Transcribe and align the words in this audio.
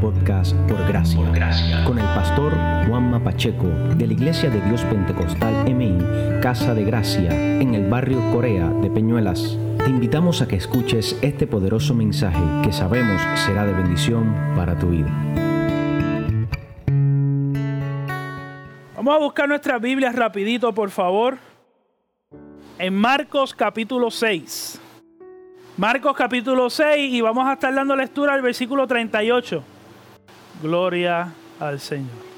podcast 0.00 0.56
Por 0.66 0.86
Gracia, 0.86 1.84
con 1.84 1.98
el 1.98 2.04
pastor 2.06 2.54
Juanma 2.88 3.22
Pacheco 3.22 3.66
de 3.66 4.06
la 4.06 4.12
Iglesia 4.14 4.48
de 4.48 4.60
Dios 4.62 4.82
Pentecostal 4.84 5.70
MI, 5.72 6.40
Casa 6.40 6.74
de 6.74 6.84
Gracia, 6.84 7.30
en 7.60 7.74
el 7.74 7.88
barrio 7.90 8.18
Corea 8.32 8.68
de 8.68 8.90
Peñuelas. 8.90 9.58
Te 9.78 9.90
invitamos 9.90 10.40
a 10.40 10.48
que 10.48 10.56
escuches 10.56 11.18
este 11.20 11.46
poderoso 11.46 11.94
mensaje 11.94 12.40
que 12.62 12.72
sabemos 12.72 13.20
será 13.44 13.66
de 13.66 13.74
bendición 13.74 14.34
para 14.56 14.78
tu 14.78 14.88
vida. 14.88 15.10
Vamos 18.96 19.14
a 19.14 19.18
buscar 19.18 19.48
nuestras 19.48 19.80
Biblias 19.80 20.14
rapidito, 20.16 20.72
por 20.72 20.90
favor. 20.90 21.36
En 22.78 22.94
Marcos 22.94 23.54
capítulo 23.54 24.10
6. 24.10 24.80
Marcos 25.76 26.16
capítulo 26.16 26.70
6 26.70 27.12
y 27.12 27.20
vamos 27.20 27.46
a 27.46 27.52
estar 27.54 27.74
dando 27.74 27.94
lectura 27.94 28.32
al 28.32 28.42
versículo 28.42 28.86
38. 28.86 29.62
Gloria 30.62 31.32
al 31.58 31.80
Señor. 31.80 32.30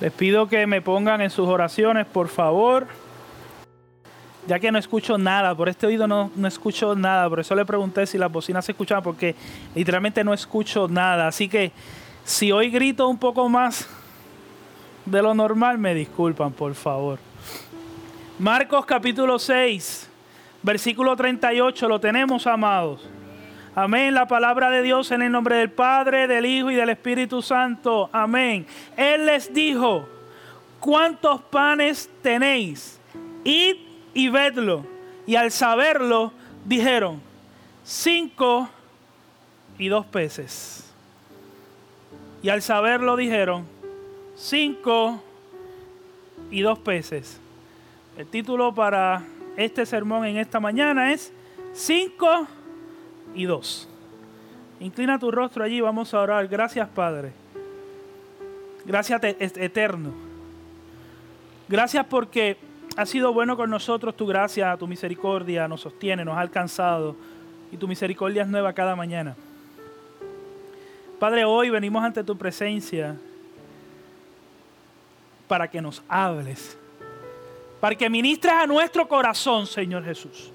Les 0.00 0.12
pido 0.12 0.48
que 0.48 0.66
me 0.66 0.82
pongan 0.82 1.20
en 1.20 1.30
sus 1.30 1.48
oraciones, 1.48 2.06
por 2.06 2.28
favor. 2.28 2.86
Ya 4.46 4.58
que 4.58 4.72
no 4.72 4.78
escucho 4.78 5.18
nada, 5.18 5.54
por 5.54 5.68
este 5.68 5.86
oído 5.86 6.08
no, 6.08 6.30
no 6.34 6.48
escucho 6.48 6.96
nada, 6.96 7.28
por 7.28 7.38
eso 7.38 7.54
le 7.54 7.64
pregunté 7.64 8.06
si 8.06 8.18
las 8.18 8.30
bocinas 8.30 8.64
se 8.64 8.72
escuchaban, 8.72 9.04
porque 9.04 9.36
literalmente 9.74 10.24
no 10.24 10.34
escucho 10.34 10.88
nada. 10.88 11.28
Así 11.28 11.48
que 11.48 11.70
si 12.24 12.50
hoy 12.50 12.70
grito 12.70 13.08
un 13.08 13.18
poco 13.18 13.48
más 13.48 13.88
de 15.06 15.22
lo 15.22 15.32
normal, 15.34 15.78
me 15.78 15.94
disculpan, 15.94 16.52
por 16.52 16.74
favor. 16.74 17.20
Marcos 18.38 18.84
capítulo 18.84 19.38
6 19.38 20.08
Versículo 20.62 21.16
38, 21.16 21.88
lo 21.88 21.98
tenemos, 21.98 22.46
amados. 22.46 23.00
Amén. 23.74 24.12
La 24.12 24.26
palabra 24.26 24.68
de 24.68 24.82
Dios 24.82 25.10
en 25.12 25.22
el 25.22 25.32
nombre 25.32 25.56
del 25.56 25.70
Padre, 25.70 26.26
del 26.26 26.44
Hijo 26.44 26.70
y 26.70 26.74
del 26.74 26.90
Espíritu 26.90 27.40
Santo. 27.40 28.10
Amén. 28.12 28.66
Él 28.98 29.24
les 29.24 29.52
dijo, 29.54 30.06
¿cuántos 30.78 31.40
panes 31.40 32.10
tenéis? 32.20 33.00
Id 33.44 33.76
y 34.12 34.28
vedlo. 34.28 34.84
Y 35.26 35.36
al 35.36 35.50
saberlo, 35.50 36.32
dijeron, 36.66 37.22
cinco 37.82 38.68
y 39.78 39.88
dos 39.88 40.04
peces. 40.04 40.92
Y 42.42 42.50
al 42.50 42.60
saberlo, 42.60 43.16
dijeron, 43.16 43.66
cinco 44.36 45.22
y 46.50 46.60
dos 46.60 46.78
peces. 46.78 47.40
El 48.18 48.26
título 48.26 48.74
para 48.74 49.24
este 49.56 49.86
sermón 49.86 50.26
en 50.26 50.36
esta 50.36 50.60
mañana 50.60 51.12
es 51.12 51.32
5 51.72 52.26
y 52.36 52.61
2. 53.34 53.88
Inclina 54.80 55.18
tu 55.18 55.30
rostro 55.30 55.64
allí, 55.64 55.80
vamos 55.80 56.12
a 56.14 56.20
orar. 56.20 56.48
Gracias 56.48 56.88
Padre. 56.88 57.32
Gracias 58.84 59.20
eterno. 59.22 60.12
Gracias 61.68 62.04
porque 62.06 62.56
has 62.96 63.08
sido 63.08 63.32
bueno 63.32 63.56
con 63.56 63.70
nosotros. 63.70 64.16
Tu 64.16 64.26
gracia, 64.26 64.76
tu 64.76 64.86
misericordia 64.86 65.68
nos 65.68 65.82
sostiene, 65.82 66.24
nos 66.24 66.36
ha 66.36 66.40
alcanzado. 66.40 67.16
Y 67.70 67.76
tu 67.76 67.88
misericordia 67.88 68.42
es 68.42 68.48
nueva 68.48 68.72
cada 68.72 68.96
mañana. 68.96 69.34
Padre, 71.18 71.44
hoy 71.44 71.70
venimos 71.70 72.02
ante 72.02 72.24
tu 72.24 72.36
presencia 72.36 73.16
para 75.46 75.68
que 75.68 75.80
nos 75.80 76.02
hables 76.08 76.76
para 77.82 77.96
que 77.96 78.08
ministres 78.08 78.52
a 78.52 78.64
nuestro 78.64 79.08
corazón, 79.08 79.66
Señor 79.66 80.04
Jesús. 80.04 80.52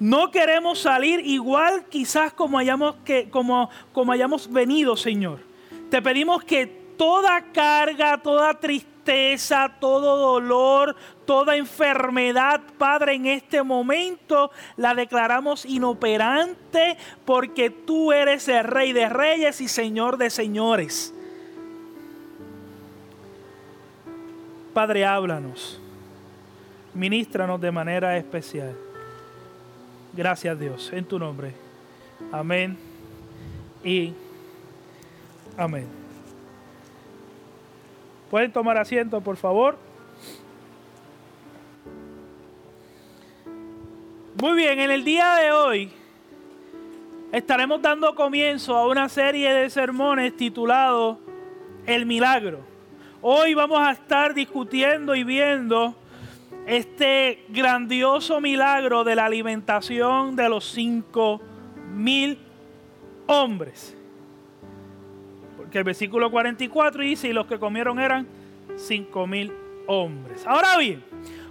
No 0.00 0.30
queremos 0.30 0.80
salir 0.80 1.20
igual 1.26 1.84
quizás 1.90 2.32
como 2.32 2.58
hayamos, 2.58 2.96
que, 3.04 3.28
como, 3.28 3.68
como 3.92 4.12
hayamos 4.12 4.50
venido, 4.50 4.96
Señor. 4.96 5.40
Te 5.90 6.00
pedimos 6.00 6.42
que 6.42 6.66
toda 6.66 7.42
carga, 7.52 8.16
toda 8.16 8.58
tristeza, 8.58 9.70
todo 9.78 10.16
dolor, 10.16 10.96
toda 11.26 11.56
enfermedad, 11.56 12.62
Padre, 12.78 13.14
en 13.14 13.26
este 13.26 13.62
momento 13.62 14.50
la 14.76 14.94
declaramos 14.94 15.66
inoperante 15.66 16.96
porque 17.26 17.68
tú 17.68 18.12
eres 18.12 18.48
el 18.48 18.64
Rey 18.64 18.94
de 18.94 19.08
Reyes 19.10 19.60
y 19.60 19.68
Señor 19.68 20.16
de 20.16 20.30
Señores. 20.30 21.12
Padre, 24.72 25.04
háblanos. 25.04 25.78
Ministranos 26.94 27.60
de 27.60 27.70
manera 27.70 28.16
especial. 28.16 28.89
Gracias 30.12 30.58
Dios, 30.58 30.92
en 30.92 31.04
tu 31.04 31.18
nombre. 31.18 31.52
Amén 32.32 32.76
y 33.84 34.12
amén. 35.56 35.86
Pueden 38.30 38.52
tomar 38.52 38.76
asiento, 38.76 39.20
por 39.20 39.36
favor. 39.36 39.76
Muy 44.40 44.56
bien, 44.56 44.80
en 44.80 44.90
el 44.90 45.04
día 45.04 45.36
de 45.36 45.52
hoy 45.52 45.92
estaremos 47.30 47.80
dando 47.80 48.14
comienzo 48.14 48.76
a 48.76 48.88
una 48.88 49.08
serie 49.08 49.52
de 49.52 49.70
sermones 49.70 50.36
titulado 50.36 51.20
El 51.86 52.06
Milagro. 52.06 52.60
Hoy 53.22 53.54
vamos 53.54 53.80
a 53.80 53.92
estar 53.92 54.34
discutiendo 54.34 55.14
y 55.14 55.24
viendo 55.24 55.94
este 56.66 57.44
grandioso 57.48 58.40
milagro 58.40 59.04
de 59.04 59.14
la 59.14 59.24
alimentación 59.26 60.36
de 60.36 60.48
los 60.48 60.64
cinco 60.64 61.40
mil 61.92 62.38
hombres. 63.26 63.96
Porque 65.56 65.78
el 65.78 65.84
versículo 65.84 66.30
44 66.30 67.02
dice, 67.02 67.28
y 67.28 67.32
los 67.32 67.46
que 67.46 67.58
comieron 67.58 67.98
eran 67.98 68.26
cinco 68.76 69.26
mil 69.26 69.52
hombres. 69.86 70.46
Ahora 70.46 70.76
bien, 70.78 71.02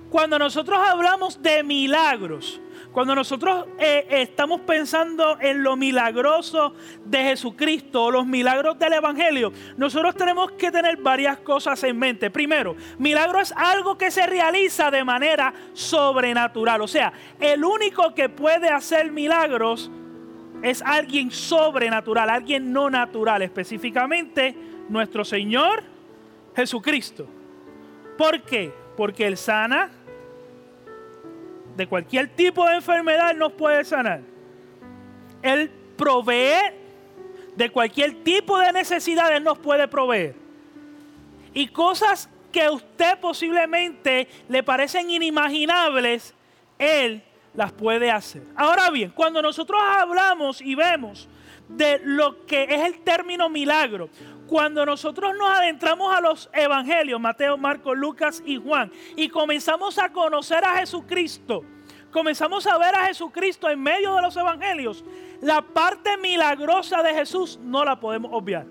cuando 0.09 0.39
nosotros 0.39 0.79
hablamos 0.79 1.41
de 1.41 1.63
milagros, 1.63 2.59
cuando 2.91 3.13
nosotros 3.13 3.65
eh, 3.77 4.05
estamos 4.09 4.61
pensando 4.61 5.37
en 5.39 5.61
lo 5.61 5.75
milagroso 5.75 6.73
de 7.05 7.19
Jesucristo 7.19 8.09
los 8.09 8.25
milagros 8.25 8.79
del 8.79 8.93
Evangelio, 8.93 9.53
nosotros 9.77 10.15
tenemos 10.15 10.51
que 10.53 10.71
tener 10.71 10.97
varias 10.97 11.37
cosas 11.39 11.83
en 11.83 11.99
mente. 11.99 12.31
Primero, 12.31 12.75
milagro 12.97 13.39
es 13.39 13.53
algo 13.55 13.97
que 13.97 14.09
se 14.09 14.25
realiza 14.25 14.89
de 14.89 15.03
manera 15.03 15.53
sobrenatural. 15.73 16.81
O 16.81 16.87
sea, 16.87 17.13
el 17.39 17.63
único 17.63 18.13
que 18.15 18.27
puede 18.27 18.69
hacer 18.69 19.11
milagros 19.11 19.91
es 20.63 20.81
alguien 20.81 21.31
sobrenatural, 21.31 22.29
alguien 22.29 22.73
no 22.73 22.89
natural, 22.89 23.43
específicamente 23.43 24.55
nuestro 24.89 25.23
Señor 25.23 25.83
Jesucristo. 26.55 27.27
¿Por 28.17 28.41
qué? 28.41 28.73
Porque 28.97 29.27
Él 29.27 29.37
sana, 29.37 29.91
de 31.79 31.87
cualquier 31.87 32.27
tipo 32.27 32.67
de 32.67 32.75
enfermedad 32.75 33.33
nos 33.33 33.53
puede 33.53 33.85
sanar. 33.85 34.19
Él 35.41 35.71
provee 35.95 36.73
de 37.55 37.69
cualquier 37.69 38.21
tipo 38.21 38.59
de 38.59 38.73
necesidad, 38.73 39.33
Él 39.33 39.45
nos 39.45 39.57
puede 39.59 39.87
proveer. 39.87 40.35
Y 41.53 41.69
cosas 41.69 42.29
que 42.51 42.63
a 42.63 42.71
usted 42.73 43.17
posiblemente 43.21 44.27
le 44.49 44.61
parecen 44.61 45.09
inimaginables, 45.09 46.33
Él 46.77 47.23
las 47.53 47.71
puede 47.71 48.11
hacer. 48.11 48.43
Ahora 48.57 48.89
bien, 48.89 49.11
cuando 49.11 49.41
nosotros 49.41 49.79
hablamos 49.81 50.61
y 50.61 50.75
vemos 50.75 51.29
de 51.69 52.01
lo 52.03 52.45
que 52.45 52.63
es 52.63 52.81
el 52.81 52.99
término 53.05 53.47
milagro, 53.47 54.09
cuando 54.49 54.83
nosotros 54.83 55.33
nos 55.37 55.47
adentramos 55.47 56.13
a 56.13 56.19
los 56.21 56.49
evangelios, 56.53 57.21
Mateo, 57.21 57.55
Marcos, 57.55 57.95
Lucas 57.95 58.41
y 58.43 58.57
Juan, 58.57 58.91
y 59.15 59.29
comenzamos 59.29 59.99
a 59.99 60.11
conocer 60.11 60.65
a 60.65 60.77
Jesucristo, 60.77 61.63
comenzamos 62.11 62.65
a 62.65 62.77
ver 62.79 62.95
a 62.95 63.05
Jesucristo 63.05 63.69
en 63.69 63.79
medio 63.79 64.15
de 64.15 64.23
los 64.23 64.35
evangelios, 64.35 65.05
la 65.39 65.61
parte 65.61 66.17
milagrosa 66.17 67.03
de 67.03 67.13
Jesús 67.13 67.59
no 67.61 67.85
la 67.85 67.99
podemos 67.99 68.31
obviar. 68.33 68.65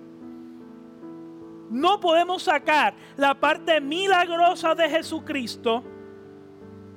No 1.70 2.00
podemos 2.00 2.43
sacar 2.43 2.94
la 3.17 3.35
parte 3.38 3.81
milagrosa 3.81 4.75
de 4.75 4.88
Jesucristo 4.88 5.85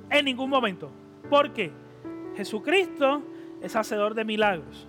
en 0.10 0.26
ningún 0.26 0.50
momento. 0.50 0.90
¿Por 1.30 1.54
qué? 1.54 1.72
Jesucristo 2.36 3.22
es 3.62 3.76
hacedor 3.76 4.16
de 4.16 4.26
milagros. 4.26 4.88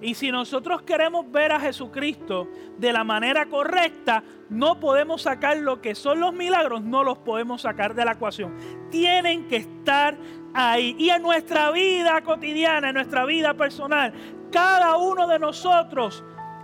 Y 0.00 0.14
si 0.14 0.30
nosotros 0.30 0.82
queremos 0.82 1.30
ver 1.30 1.52
a 1.52 1.60
Jesucristo 1.60 2.48
de 2.76 2.92
la 2.92 3.02
manera 3.02 3.46
correcta, 3.46 4.22
no 4.50 4.78
podemos 4.78 5.22
sacar 5.22 5.56
lo 5.56 5.80
que 5.80 5.94
son 5.94 6.20
los 6.20 6.34
milagros, 6.34 6.82
no 6.82 7.02
los 7.02 7.18
podemos 7.18 7.62
sacar 7.62 7.94
de 7.94 8.04
la 8.04 8.12
ecuación. 8.12 8.54
Tienen 8.90 9.48
que 9.48 9.56
estar 9.56 10.16
ahí. 10.52 10.94
Y 10.98 11.08
en 11.08 11.22
nuestra 11.22 11.70
vida 11.70 12.20
cotidiana, 12.22 12.88
en 12.90 12.94
nuestra 12.94 13.24
vida 13.24 13.54
personal, 13.54 14.12
cada 14.52 14.96
uno 14.98 15.26
de 15.26 15.38
nosotros 15.38 16.22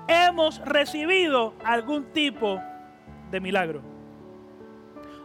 hemos 0.09 0.59
recibido 0.67 1.55
algún 1.65 2.13
tipo 2.13 2.61
de 3.31 3.41
milagro. 3.41 3.81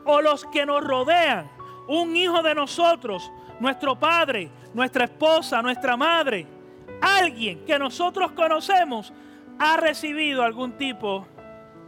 O 0.06 0.21
los 0.21 0.45
que 0.45 0.65
nos 0.65 0.81
rodean, 0.81 1.51
un 1.89 2.15
hijo 2.15 2.42
de 2.42 2.56
nosotros, 2.56 3.30
nuestro 3.59 4.00
padre, 4.00 4.50
nuestra 4.74 5.04
esposa, 5.04 5.62
nuestra 5.62 5.98
madre 5.98 6.56
alguien 7.02 7.66
que 7.66 7.78
nosotros 7.80 8.32
conocemos 8.32 9.14
ha 9.60 9.78
recibido 9.78 10.44
algún 10.44 10.74
tipo 10.74 11.28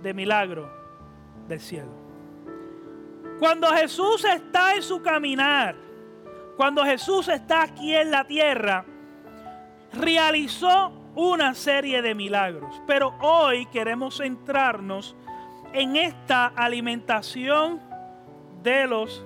de 0.01 0.13
milagro 0.13 0.71
del 1.47 1.59
cielo. 1.59 1.91
Cuando 3.39 3.67
Jesús 3.69 4.25
está 4.25 4.75
en 4.75 4.81
su 4.81 5.01
caminar, 5.01 5.75
cuando 6.57 6.83
Jesús 6.83 7.27
está 7.29 7.63
aquí 7.63 7.95
en 7.95 8.11
la 8.11 8.25
tierra, 8.25 8.85
realizó 9.93 10.91
una 11.15 11.53
serie 11.53 12.01
de 12.01 12.15
milagros. 12.15 12.81
Pero 12.85 13.15
hoy 13.21 13.65
queremos 13.67 14.17
centrarnos 14.17 15.15
en 15.73 15.95
esta 15.95 16.47
alimentación 16.47 17.79
de 18.63 18.87
los 18.87 19.25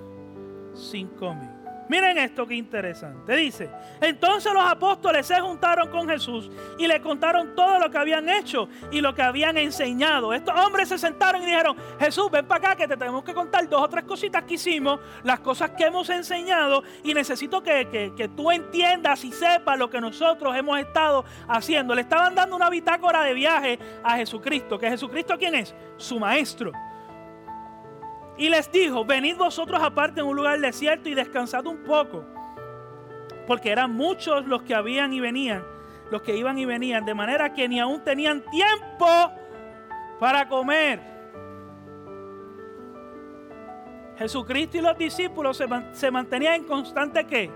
cinco 0.74 1.34
mil. 1.34 1.53
Miren 1.94 2.18
esto 2.18 2.44
que 2.44 2.56
interesante. 2.56 3.36
Dice, 3.36 3.70
entonces 4.00 4.52
los 4.52 4.64
apóstoles 4.64 5.24
se 5.28 5.40
juntaron 5.40 5.88
con 5.90 6.08
Jesús 6.08 6.50
y 6.76 6.88
le 6.88 7.00
contaron 7.00 7.54
todo 7.54 7.78
lo 7.78 7.88
que 7.88 7.96
habían 7.96 8.28
hecho 8.28 8.68
y 8.90 9.00
lo 9.00 9.14
que 9.14 9.22
habían 9.22 9.56
enseñado. 9.58 10.34
Estos 10.34 10.58
hombres 10.58 10.88
se 10.88 10.98
sentaron 10.98 11.40
y 11.42 11.46
dijeron, 11.46 11.76
Jesús, 12.00 12.32
ven 12.32 12.48
para 12.48 12.72
acá 12.72 12.76
que 12.76 12.88
te 12.88 12.96
tenemos 12.96 13.22
que 13.22 13.32
contar 13.32 13.68
dos 13.68 13.80
o 13.80 13.88
tres 13.88 14.02
cositas 14.02 14.42
que 14.42 14.54
hicimos, 14.54 14.98
las 15.22 15.38
cosas 15.38 15.70
que 15.70 15.84
hemos 15.84 16.10
enseñado 16.10 16.82
y 17.04 17.14
necesito 17.14 17.62
que, 17.62 18.12
que 18.16 18.28
tú 18.28 18.50
entiendas 18.50 19.24
y 19.24 19.30
sepas 19.30 19.78
lo 19.78 19.88
que 19.88 20.00
nosotros 20.00 20.56
hemos 20.56 20.80
estado 20.80 21.24
haciendo. 21.46 21.94
Le 21.94 22.00
estaban 22.00 22.34
dando 22.34 22.56
una 22.56 22.70
bitácora 22.70 23.22
de 23.22 23.34
viaje 23.34 23.78
a 24.02 24.16
Jesucristo. 24.16 24.80
¿Que 24.80 24.90
Jesucristo 24.90 25.38
quién 25.38 25.54
es? 25.54 25.72
Su 25.96 26.18
maestro. 26.18 26.72
Y 28.36 28.48
les 28.48 28.70
dijo, 28.70 29.04
venid 29.04 29.36
vosotros 29.36 29.80
aparte 29.82 30.20
en 30.20 30.26
un 30.26 30.36
lugar 30.36 30.58
desierto 30.60 31.08
y 31.08 31.14
descansad 31.14 31.66
un 31.66 31.84
poco. 31.84 32.24
Porque 33.46 33.70
eran 33.70 33.92
muchos 33.92 34.46
los 34.46 34.62
que 34.62 34.74
habían 34.74 35.12
y 35.12 35.20
venían, 35.20 35.64
los 36.10 36.22
que 36.22 36.36
iban 36.36 36.58
y 36.58 36.64
venían, 36.64 37.04
de 37.04 37.14
manera 37.14 37.52
que 37.52 37.68
ni 37.68 37.78
aún 37.78 38.02
tenían 38.02 38.42
tiempo 38.50 39.06
para 40.18 40.48
comer. 40.48 41.14
Jesucristo 44.18 44.78
y 44.78 44.80
los 44.80 44.96
discípulos 44.96 45.60
se, 45.92 46.10
mantenían 46.10 46.54
en 46.54 46.64
constante 46.64 47.26
¿qué? 47.26 47.50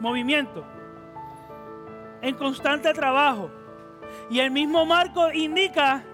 movimiento, 0.00 0.64
en 2.20 2.34
constante 2.34 2.92
trabajo. 2.92 3.50
Y 4.28 4.40
el 4.40 4.50
mismo 4.50 4.84
Marco 4.84 5.32
indica 5.32 6.04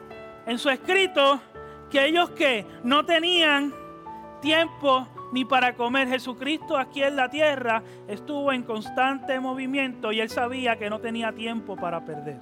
en 0.46 0.58
su 0.58 0.70
escrito 0.70 1.40
que 1.90 2.06
ellos 2.06 2.30
que 2.30 2.66
no 2.82 3.04
tenían 3.04 3.74
tiempo 4.40 5.06
ni 5.32 5.44
para 5.44 5.74
comer. 5.74 6.08
Jesucristo 6.08 6.76
aquí 6.76 7.02
en 7.02 7.16
la 7.16 7.28
tierra 7.28 7.82
estuvo 8.06 8.52
en 8.52 8.62
constante 8.62 9.38
movimiento 9.40 10.12
y 10.12 10.20
él 10.20 10.30
sabía 10.30 10.76
que 10.76 10.90
no 10.90 11.00
tenía 11.00 11.32
tiempo 11.32 11.76
para 11.76 12.04
perder. 12.04 12.38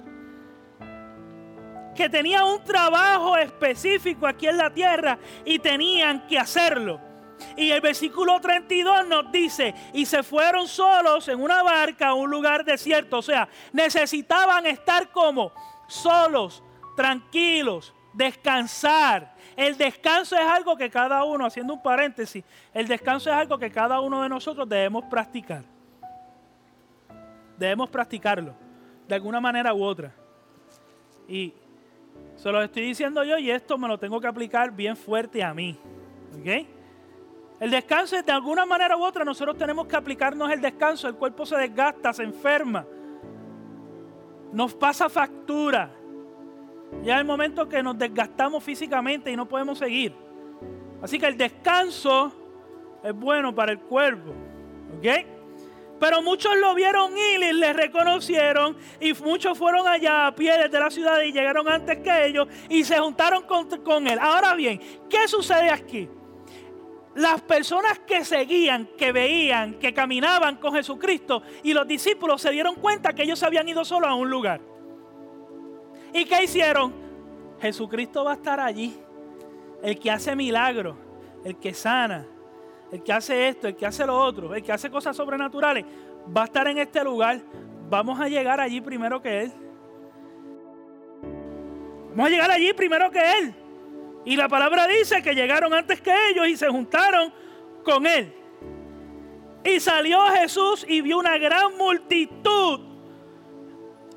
Que 1.95 2.09
tenía 2.09 2.45
un 2.45 2.63
trabajo 2.63 3.37
específico 3.37 4.27
aquí 4.27 4.47
en 4.47 4.57
la 4.57 4.71
tierra 4.71 5.17
y 5.45 5.59
tenían 5.59 6.27
que 6.27 6.37
hacerlo. 6.37 7.01
Y 7.55 7.69
el 7.71 7.81
versículo 7.81 8.39
32 8.39 9.07
nos 9.07 9.31
dice, 9.31 9.73
y 9.93 10.05
se 10.05 10.23
fueron 10.23 10.67
solos 10.67 11.27
en 11.27 11.41
una 11.41 11.63
barca 11.63 12.09
a 12.09 12.13
un 12.13 12.29
lugar 12.29 12.65
desierto. 12.65 13.17
O 13.17 13.21
sea, 13.21 13.47
necesitaban 13.73 14.65
estar 14.65 15.11
como 15.11 15.51
solos, 15.87 16.63
tranquilos, 16.95 17.93
descansar 18.13 19.35
el 19.57 19.75
descanso 19.75 20.35
es 20.35 20.45
algo 20.45 20.77
que 20.77 20.87
cada 20.87 21.23
uno, 21.23 21.47
haciendo 21.47 21.73
un 21.73 21.81
paréntesis, 21.81 22.45
el 22.71 22.87
descanso 22.87 23.31
es 23.31 23.35
algo 23.35 23.57
que 23.57 23.71
cada 23.71 23.99
uno 23.99 24.21
de 24.21 24.29
nosotros 24.29 24.69
debemos 24.69 25.05
practicar. 25.05 25.63
Debemos 27.57 27.89
practicarlo, 27.89 28.53
de 29.07 29.15
alguna 29.15 29.41
manera 29.41 29.73
u 29.73 29.83
otra. 29.83 30.13
Y 31.27 31.55
se 32.35 32.51
lo 32.51 32.61
estoy 32.61 32.83
diciendo 32.83 33.23
yo 33.23 33.39
y 33.39 33.49
esto 33.49 33.79
me 33.79 33.87
lo 33.87 33.97
tengo 33.97 34.21
que 34.21 34.27
aplicar 34.27 34.71
bien 34.71 34.95
fuerte 34.95 35.43
a 35.43 35.55
mí. 35.55 35.75
¿Ok? 36.39 36.67
El 37.59 37.71
descanso 37.71 38.15
es 38.15 38.23
de 38.23 38.31
alguna 38.31 38.63
manera 38.63 38.95
u 38.95 39.03
otra, 39.03 39.25
nosotros 39.25 39.57
tenemos 39.57 39.87
que 39.87 39.95
aplicarnos 39.95 40.51
el 40.51 40.61
descanso, 40.61 41.07
el 41.07 41.15
cuerpo 41.15 41.47
se 41.47 41.57
desgasta, 41.57 42.13
se 42.13 42.21
enferma, 42.21 42.85
nos 44.53 44.75
pasa 44.75 45.09
factura. 45.09 45.96
Ya 47.03 47.19
el 47.19 47.25
momento 47.25 47.67
que 47.67 47.83
nos 47.83 47.97
desgastamos 47.97 48.63
físicamente 48.63 49.31
y 49.31 49.35
no 49.35 49.47
podemos 49.47 49.77
seguir. 49.77 50.13
Así 51.01 51.19
que 51.19 51.27
el 51.27 51.37
descanso 51.37 52.31
es 53.03 53.13
bueno 53.13 53.53
para 53.53 53.71
el 53.71 53.79
cuerpo. 53.79 54.33
¿Ok? 54.97 55.05
Pero 55.99 56.21
muchos 56.21 56.55
lo 56.57 56.75
vieron 56.75 57.11
y 57.17 57.53
le 57.53 57.73
reconocieron. 57.73 58.77
Y 58.99 59.13
muchos 59.13 59.57
fueron 59.57 59.87
allá 59.87 60.27
a 60.27 60.35
pie 60.35 60.57
desde 60.57 60.79
la 60.79 60.89
ciudad 60.89 61.21
y 61.21 61.31
llegaron 61.31 61.67
antes 61.67 61.99
que 61.99 62.25
ellos 62.27 62.47
y 62.69 62.83
se 62.83 62.97
juntaron 62.99 63.43
con, 63.43 63.67
con 63.81 64.07
él. 64.07 64.19
Ahora 64.19 64.53
bien, 64.55 64.79
¿qué 65.09 65.27
sucede 65.27 65.69
aquí? 65.69 66.09
Las 67.15 67.41
personas 67.41 67.97
que 67.99 68.23
seguían, 68.23 68.89
que 68.95 69.11
veían, 69.11 69.79
que 69.79 69.91
caminaban 69.91 70.57
con 70.57 70.73
Jesucristo 70.73 71.41
y 71.63 71.73
los 71.73 71.87
discípulos 71.87 72.41
se 72.41 72.51
dieron 72.51 72.75
cuenta 72.75 73.13
que 73.13 73.23
ellos 73.23 73.41
habían 73.41 73.67
ido 73.67 73.83
solo 73.83 74.07
a 74.07 74.13
un 74.13 74.29
lugar. 74.29 74.61
¿Y 76.13 76.25
qué 76.25 76.43
hicieron? 76.43 76.93
Jesucristo 77.61 78.23
va 78.23 78.31
a 78.31 78.35
estar 78.35 78.59
allí. 78.59 78.97
El 79.81 79.99
que 79.99 80.09
hace 80.09 80.35
milagros, 80.35 80.95
el 81.43 81.55
que 81.57 81.73
sana, 81.73 82.25
el 82.91 83.03
que 83.03 83.13
hace 83.13 83.49
esto, 83.49 83.67
el 83.67 83.75
que 83.75 83.85
hace 83.85 84.05
lo 84.05 84.17
otro, 84.17 84.55
el 84.55 84.63
que 84.63 84.71
hace 84.71 84.89
cosas 84.89 85.15
sobrenaturales, 85.15 85.85
va 86.35 86.41
a 86.41 86.45
estar 86.45 86.67
en 86.67 86.79
este 86.79 87.03
lugar. 87.03 87.39
Vamos 87.89 88.19
a 88.19 88.27
llegar 88.27 88.59
allí 88.59 88.81
primero 88.81 89.21
que 89.21 89.43
Él. 89.43 89.51
Vamos 92.09 92.27
a 92.27 92.29
llegar 92.29 92.51
allí 92.51 92.73
primero 92.73 93.11
que 93.11 93.19
Él. 93.19 93.55
Y 94.25 94.35
la 94.35 94.49
palabra 94.49 94.87
dice 94.87 95.21
que 95.21 95.35
llegaron 95.35 95.73
antes 95.73 96.01
que 96.01 96.11
ellos 96.31 96.47
y 96.47 96.57
se 96.57 96.67
juntaron 96.67 97.31
con 97.83 98.05
Él. 98.05 98.33
Y 99.63 99.79
salió 99.79 100.19
Jesús 100.31 100.85
y 100.87 101.01
vio 101.01 101.19
una 101.19 101.37
gran 101.37 101.77
multitud 101.77 102.79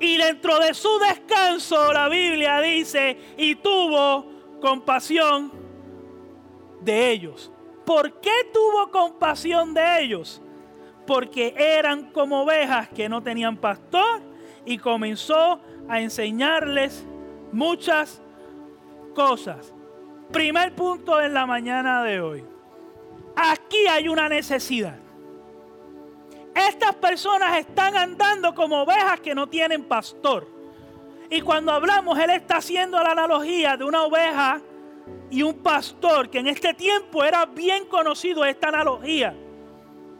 y 0.01 0.17
dentro 0.17 0.59
de 0.59 0.73
su 0.73 0.89
descanso, 0.99 1.93
la 1.93 2.09
Biblia 2.09 2.59
dice, 2.59 3.17
y 3.37 3.55
tuvo 3.55 4.25
compasión 4.59 5.51
de 6.81 7.11
ellos. 7.11 7.51
¿Por 7.85 8.19
qué 8.19 8.49
tuvo 8.51 8.89
compasión 8.89 9.73
de 9.73 10.03
ellos? 10.03 10.41
Porque 11.05 11.53
eran 11.55 12.11
como 12.11 12.41
ovejas 12.41 12.89
que 12.89 13.07
no 13.07 13.21
tenían 13.21 13.57
pastor 13.57 14.21
y 14.65 14.77
comenzó 14.77 15.61
a 15.87 16.01
enseñarles 16.01 17.05
muchas 17.51 18.21
cosas. 19.13 19.73
Primer 20.31 20.73
punto 20.73 21.21
en 21.21 21.33
la 21.33 21.45
mañana 21.45 22.03
de 22.03 22.21
hoy. 22.21 22.43
Aquí 23.35 23.85
hay 23.87 24.07
una 24.07 24.29
necesidad. 24.29 24.97
Estas 26.53 26.95
personas 26.95 27.57
están 27.57 27.95
andando 27.95 28.53
como 28.53 28.81
ovejas 28.81 29.19
que 29.21 29.33
no 29.33 29.47
tienen 29.47 29.83
pastor. 29.83 30.47
Y 31.29 31.41
cuando 31.41 31.71
hablamos, 31.71 32.19
Él 32.19 32.29
está 32.31 32.57
haciendo 32.57 33.01
la 33.01 33.11
analogía 33.11 33.77
de 33.77 33.85
una 33.85 34.03
oveja 34.03 34.61
y 35.29 35.43
un 35.43 35.55
pastor, 35.59 36.29
que 36.29 36.39
en 36.39 36.47
este 36.47 36.73
tiempo 36.73 37.23
era 37.23 37.45
bien 37.45 37.85
conocido 37.85 38.43
esta 38.43 38.67
analogía. 38.67 39.33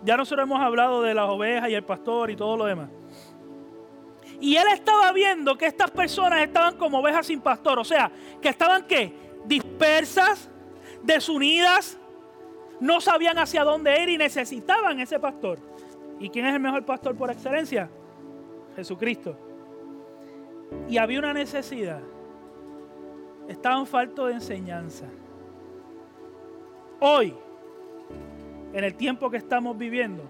Ya 0.04 0.16
nosotros 0.16 0.46
hemos 0.46 0.62
hablado 0.62 1.02
de 1.02 1.14
las 1.14 1.30
ovejas 1.30 1.70
y 1.70 1.74
el 1.74 1.84
pastor 1.84 2.32
y 2.32 2.36
todo 2.36 2.56
lo 2.56 2.66
demás. 2.66 2.90
Y 4.40 4.56
él 4.56 4.68
estaba 4.74 5.12
viendo 5.12 5.58
que 5.58 5.68
estas 5.68 5.92
personas 5.92 6.42
estaban 6.42 6.78
como 6.78 7.00
ovejas 7.00 7.28
sin 7.28 7.42
pastor, 7.42 7.78
o 7.78 7.84
sea, 7.84 8.12
que 8.42 8.50
estaban 8.50 8.88
qué? 8.88 9.14
Dispersas, 9.46 10.50
desunidas, 11.04 11.98
no 12.80 13.02
sabían 13.02 13.38
hacia 13.38 13.64
dónde 13.64 14.02
ir 14.02 14.10
y 14.10 14.18
necesitaban 14.18 15.00
ese 15.00 15.20
pastor. 15.20 15.60
¿Y 16.22 16.30
quién 16.30 16.46
es 16.46 16.54
el 16.54 16.60
mejor 16.60 16.86
pastor 16.86 17.16
por 17.16 17.32
excelencia? 17.32 17.90
Jesucristo. 18.76 19.36
Y 20.88 20.98
había 20.98 21.18
una 21.18 21.34
necesidad. 21.34 22.00
Estaban 23.48 23.88
falto 23.88 24.28
de 24.28 24.34
enseñanza. 24.34 25.08
Hoy, 27.00 27.34
en 28.72 28.84
el 28.84 28.94
tiempo 28.94 29.32
que 29.32 29.38
estamos 29.38 29.76
viviendo, 29.76 30.22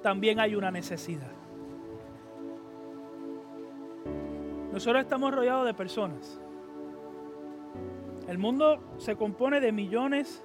también 0.00 0.38
hay 0.38 0.54
una 0.54 0.70
necesidad. 0.70 1.32
Nosotros 4.72 5.02
estamos 5.02 5.34
rodeados 5.34 5.66
de 5.66 5.74
personas. 5.74 6.40
El 8.28 8.38
mundo 8.38 8.78
se 8.98 9.16
compone 9.16 9.60
de 9.60 9.72
millones 9.72 10.44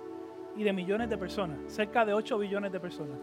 y 0.55 0.63
de 0.63 0.73
millones 0.73 1.07
de 1.07 1.19
personas, 1.19 1.59
cerca 1.67 2.03
de 2.03 2.15
8 2.15 2.39
billones 2.39 2.71
de 2.71 2.79
personas. 2.79 3.19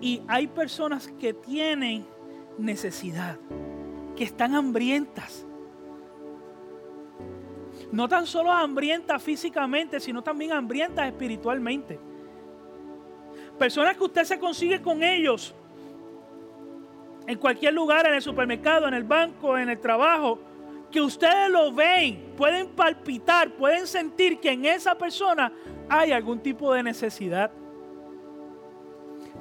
Y 0.00 0.22
hay 0.28 0.46
personas 0.46 1.08
que 1.18 1.32
tienen 1.32 2.06
necesidad, 2.58 3.38
que 4.14 4.24
están 4.24 4.54
hambrientas. 4.54 5.46
No 7.92 8.08
tan 8.08 8.26
solo 8.26 8.50
hambrientas 8.50 9.22
físicamente, 9.22 10.00
sino 10.00 10.22
también 10.22 10.52
hambrientas 10.52 11.06
espiritualmente. 11.06 11.98
Personas 13.58 13.96
que 13.96 14.04
usted 14.04 14.24
se 14.24 14.38
consigue 14.38 14.82
con 14.82 15.02
ellos 15.02 15.54
en 17.26 17.38
cualquier 17.38 17.74
lugar, 17.74 18.06
en 18.06 18.14
el 18.14 18.22
supermercado, 18.22 18.86
en 18.86 18.94
el 18.94 19.04
banco, 19.04 19.58
en 19.58 19.68
el 19.68 19.80
trabajo, 19.80 20.38
que 20.90 21.00
ustedes 21.00 21.50
lo 21.50 21.72
ven, 21.72 22.32
pueden 22.36 22.68
palpitar, 22.68 23.50
pueden 23.50 23.86
sentir 23.86 24.38
que 24.38 24.52
en 24.52 24.64
esa 24.64 24.94
persona 24.94 25.52
hay 25.88 26.12
algún 26.12 26.40
tipo 26.40 26.72
de 26.72 26.82
necesidad. 26.82 27.50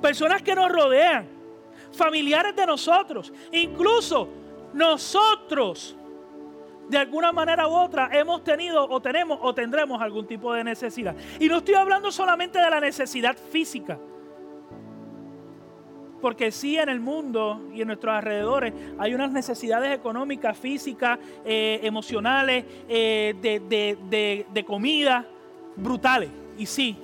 Personas 0.05 0.43
que 0.43 0.53
nos 0.53 0.71
rodean, 0.71 1.25
familiares 1.91 2.55
de 2.55 2.63
nosotros, 2.67 3.33
incluso 3.51 4.29
nosotros, 4.71 5.97
de 6.87 6.99
alguna 6.99 7.31
manera 7.31 7.67
u 7.67 7.71
otra, 7.71 8.11
hemos 8.11 8.43
tenido 8.43 8.87
o 8.87 9.01
tenemos 9.01 9.39
o 9.41 9.55
tendremos 9.55 9.99
algún 9.99 10.27
tipo 10.27 10.53
de 10.53 10.63
necesidad. 10.63 11.15
Y 11.39 11.47
no 11.47 11.57
estoy 11.57 11.73
hablando 11.73 12.11
solamente 12.11 12.59
de 12.59 12.69
la 12.69 12.79
necesidad 12.79 13.35
física. 13.35 13.97
Porque 16.21 16.51
sí 16.51 16.77
en 16.77 16.89
el 16.89 16.99
mundo 16.99 17.63
y 17.73 17.81
en 17.81 17.87
nuestros 17.87 18.13
alrededores 18.13 18.75
hay 18.99 19.15
unas 19.15 19.31
necesidades 19.31 19.91
económicas, 19.91 20.55
físicas, 20.55 21.17
eh, 21.43 21.79
emocionales, 21.81 22.63
eh, 22.87 23.33
de, 23.41 24.45
de 24.53 24.65
comida 24.65 25.25
brutales. 25.75 26.29
Y 26.59 26.67
sí. 26.67 26.95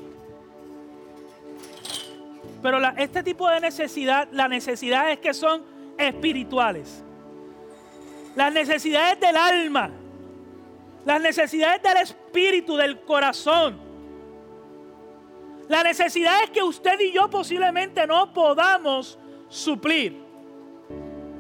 Pero 2.62 2.80
este 2.98 3.24
tipo 3.24 3.50
de 3.50 3.60
necesidad, 3.60 4.28
la 4.32 4.48
necesidad 4.48 5.12
es 5.12 5.20
que 5.20 5.34
son 5.34 5.64
espirituales. 5.98 7.04
Las 8.36 8.54
necesidades 8.54 9.20
del 9.20 9.36
alma. 9.36 9.92
Las 11.06 11.22
necesidades 11.22 11.82
del 11.82 11.98
espíritu, 11.98 12.76
del 12.76 13.02
corazón. 13.02 13.80
La 15.68 15.84
necesidad 15.84 16.44
es 16.44 16.50
que 16.52 16.62
usted 16.62 17.00
y 17.00 17.12
yo 17.12 17.30
posiblemente 17.30 18.06
no 18.06 18.34
podamos 18.34 19.18
suplir. 19.50 20.22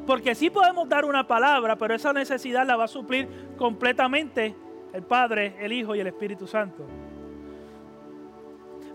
Porque 0.08 0.34
sí 0.34 0.50
podemos 0.50 0.90
dar 0.90 1.06
una 1.06 1.28
palabra, 1.28 1.76
pero 1.76 1.94
esa 1.94 2.12
necesidad 2.12 2.66
la 2.66 2.76
va 2.76 2.86
a 2.86 2.88
suplir 2.88 3.28
completamente 3.58 4.56
el 4.94 5.04
Padre, 5.04 5.56
el 5.60 5.72
Hijo 5.72 5.96
y 5.96 6.00
el 6.00 6.08
Espíritu 6.08 6.48
Santo. 6.48 7.01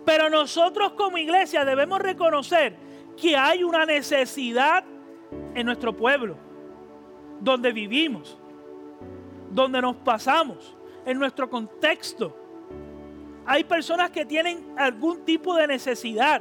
Pero 0.07 0.31
nosotros 0.31 0.93
como 0.93 1.19
iglesia 1.19 1.65
debemos 1.65 1.99
reconocer 1.99 2.77
que 3.21 3.37
hay 3.37 3.65
una 3.65 3.85
necesidad 3.85 4.85
en 5.55 5.67
nuestro 5.67 5.97
pueblo, 5.97 6.37
donde 7.41 7.73
vivimos, 7.73 8.39
donde 9.51 9.83
nos 9.83 9.97
pasamos, 9.97 10.77
en 11.05 11.19
nuestro 11.19 11.51
contexto. 11.51 12.37
Hay 13.45 13.65
personas 13.65 14.11
que 14.11 14.25
tienen 14.25 14.75
algún 14.79 15.25
tipo 15.25 15.57
de 15.57 15.67
necesidad 15.67 16.41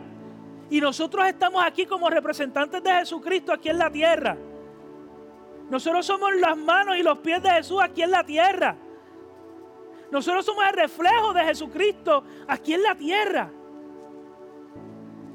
y 0.69 0.79
nosotros 0.79 1.25
estamos 1.25 1.63
aquí 1.63 1.87
como 1.87 2.09
representantes 2.09 2.83
de 2.83 2.91
Jesucristo 2.91 3.51
aquí 3.51 3.69
en 3.69 3.79
la 3.79 3.89
tierra. 3.89 4.37
Nosotros 5.71 6.05
somos 6.05 6.35
las 6.35 6.55
manos 6.55 6.97
y 6.97 7.03
los 7.03 7.17
pies 7.17 7.41
de 7.41 7.49
Jesús 7.49 7.81
aquí 7.81 8.03
en 8.03 8.11
la 8.11 8.23
tierra. 8.23 8.75
Nosotros 10.11 10.45
somos 10.45 10.63
el 10.65 10.73
reflejo 10.73 11.33
de 11.33 11.43
Jesucristo 11.43 12.23
aquí 12.47 12.73
en 12.73 12.83
la 12.83 12.95
tierra. 12.95 13.51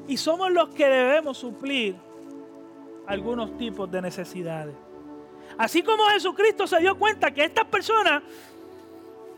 Y 0.08 0.16
somos 0.16 0.50
los 0.50 0.70
que 0.70 0.86
debemos 0.86 1.38
suplir 1.38 1.96
algunos 3.06 3.56
tipos 3.56 3.90
de 3.90 4.02
necesidades. 4.02 4.74
Así 5.58 5.82
como 5.82 6.04
Jesucristo 6.06 6.66
se 6.66 6.78
dio 6.78 6.98
cuenta 6.98 7.32
que 7.32 7.44
estas 7.44 7.64
personas 7.66 8.22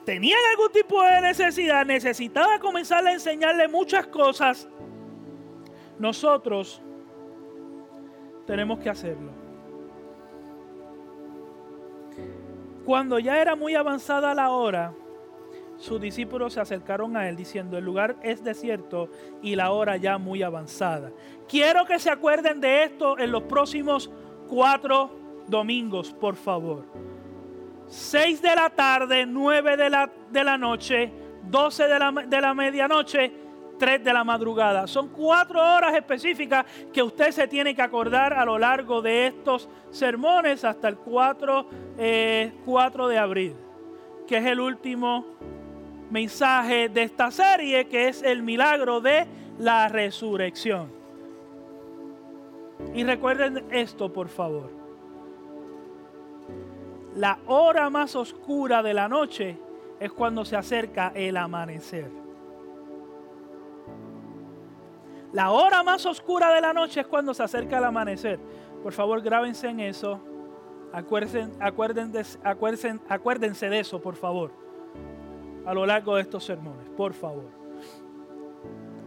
tenían 0.05 0.39
algún 0.53 0.73
tipo 0.73 1.03
de 1.03 1.21
necesidad, 1.21 1.87
necesitaba 1.87 2.59
comenzar 2.59 3.07
a 3.07 3.13
enseñarle 3.13 3.69
muchas 3.69 4.07
cosas, 4.07 4.69
nosotros 5.99 6.83
tenemos 8.47 8.79
que 8.81 8.91
hacerlo. 8.91 9.31
Cuando 12.85 13.19
ya 13.19 13.41
era 13.41 13.55
muy 13.55 13.75
avanzada 13.75 14.35
la 14.35 14.51
hora, 14.51 14.93
sus 15.83 16.01
discípulos 16.01 16.53
se 16.53 16.61
acercaron 16.61 17.17
a 17.17 17.29
él 17.29 17.35
diciendo, 17.35 17.77
el 17.77 17.85
lugar 17.85 18.15
es 18.23 18.45
desierto 18.45 19.09
y 19.43 19.57
la 19.57 19.73
hora 19.73 19.97
ya 19.97 20.17
muy 20.17 20.41
avanzada. 20.45 21.11
Quiero 21.49 21.85
que 21.87 21.99
se 21.99 22.09
acuerden 22.09 22.61
de 22.61 22.85
esto 22.85 23.19
en 23.19 23.33
los 23.33 23.43
próximos 23.43 24.09
cuatro 24.47 25.11
domingos, 25.49 26.13
por 26.13 26.37
favor. 26.37 26.85
Seis 27.89 28.41
de 28.41 28.55
la 28.55 28.71
tarde, 28.71 29.27
nueve 29.27 29.77
de 29.77 29.91
la, 29.91 30.09
de 30.31 30.45
la 30.45 30.57
noche, 30.57 31.11
doce 31.51 31.89
de 31.89 31.99
la, 31.99 32.13
de 32.13 32.41
la 32.41 32.55
medianoche, 32.55 33.33
tres 33.77 34.05
de 34.05 34.13
la 34.13 34.23
madrugada. 34.23 34.87
Son 34.87 35.09
cuatro 35.09 35.61
horas 35.61 35.97
específicas 35.97 36.65
que 36.93 37.03
usted 37.03 37.33
se 37.33 37.49
tiene 37.49 37.75
que 37.75 37.83
acordar 37.83 38.35
a 38.35 38.45
lo 38.45 38.57
largo 38.57 39.03
de 39.03 39.27
estos 39.27 39.69
sermones 39.91 40.65
hasta 40.65 40.87
el 40.87 40.97
4, 40.99 41.67
4 42.65 43.09
eh, 43.09 43.13
de 43.13 43.19
abril, 43.19 43.57
que 44.29 44.37
es 44.37 44.47
el 44.47 44.61
último 44.61 45.27
mensaje 46.13 46.91
de 46.91 47.05
esta 47.05 47.31
serie 47.31 47.89
que 47.89 48.09
es 48.09 48.23
el 48.23 48.43
milagro 48.43 49.01
de 49.01 49.27
la 49.59 49.89
resurrección. 49.89 50.93
Y 52.95 53.03
recuerden 53.03 53.65
esto, 53.71 54.13
por 54.13 54.29
favor. 54.29 54.71
La 57.17 57.39
hora 57.47 57.89
más 57.89 58.15
oscura 58.15 58.83
de 58.83 58.93
la 58.93 59.09
noche 59.09 59.59
es 59.99 60.13
cuando 60.13 60.45
se 60.45 60.55
acerca 60.55 61.13
el 61.15 61.37
amanecer. 61.37 62.11
La 65.33 65.51
hora 65.51 65.83
más 65.83 66.05
oscura 66.05 66.53
de 66.53 66.61
la 66.61 66.75
noche 66.75 67.01
es 67.01 67.07
cuando 67.07 67.33
se 67.33 67.43
acerca 67.43 67.79
el 67.79 67.85
amanecer. 67.85 68.39
Por 68.83 68.93
favor, 68.93 69.23
grábense 69.23 69.69
en 69.69 69.81
eso. 69.81 70.21
Acuérdense, 70.93 71.49
acuérdense, 71.59 72.39
acuérdense, 72.45 73.01
acuérdense 73.09 73.71
de 73.71 73.81
eso, 73.81 73.99
por 74.03 74.15
favor 74.15 74.62
a 75.67 75.75
lo 75.75 75.87
largo 75.87 76.17
de 76.17 76.23
estos 76.23 76.45
sermones, 76.45 76.89
por 76.97 77.13
favor. 77.15 77.51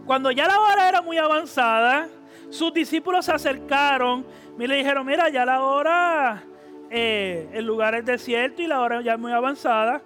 Cuando 0.06 0.30
ya 0.30 0.46
la 0.46 0.60
hora 0.60 0.88
era 0.88 1.02
muy 1.02 1.18
avanzada, 1.18 2.08
sus 2.50 2.72
discípulos 2.72 3.24
se 3.24 3.32
acercaron 3.32 4.24
y 4.58 4.66
le 4.66 4.76
dijeron, 4.76 5.04
mira, 5.04 5.28
ya 5.28 5.44
la 5.44 5.62
hora, 5.62 6.44
eh, 6.90 7.48
el 7.52 7.66
lugar 7.66 7.94
es 7.94 8.04
desierto 8.04 8.62
y 8.62 8.66
la 8.66 8.80
hora 8.80 9.00
ya 9.02 9.14
es 9.14 9.18
muy 9.18 9.32
avanzada, 9.32 10.00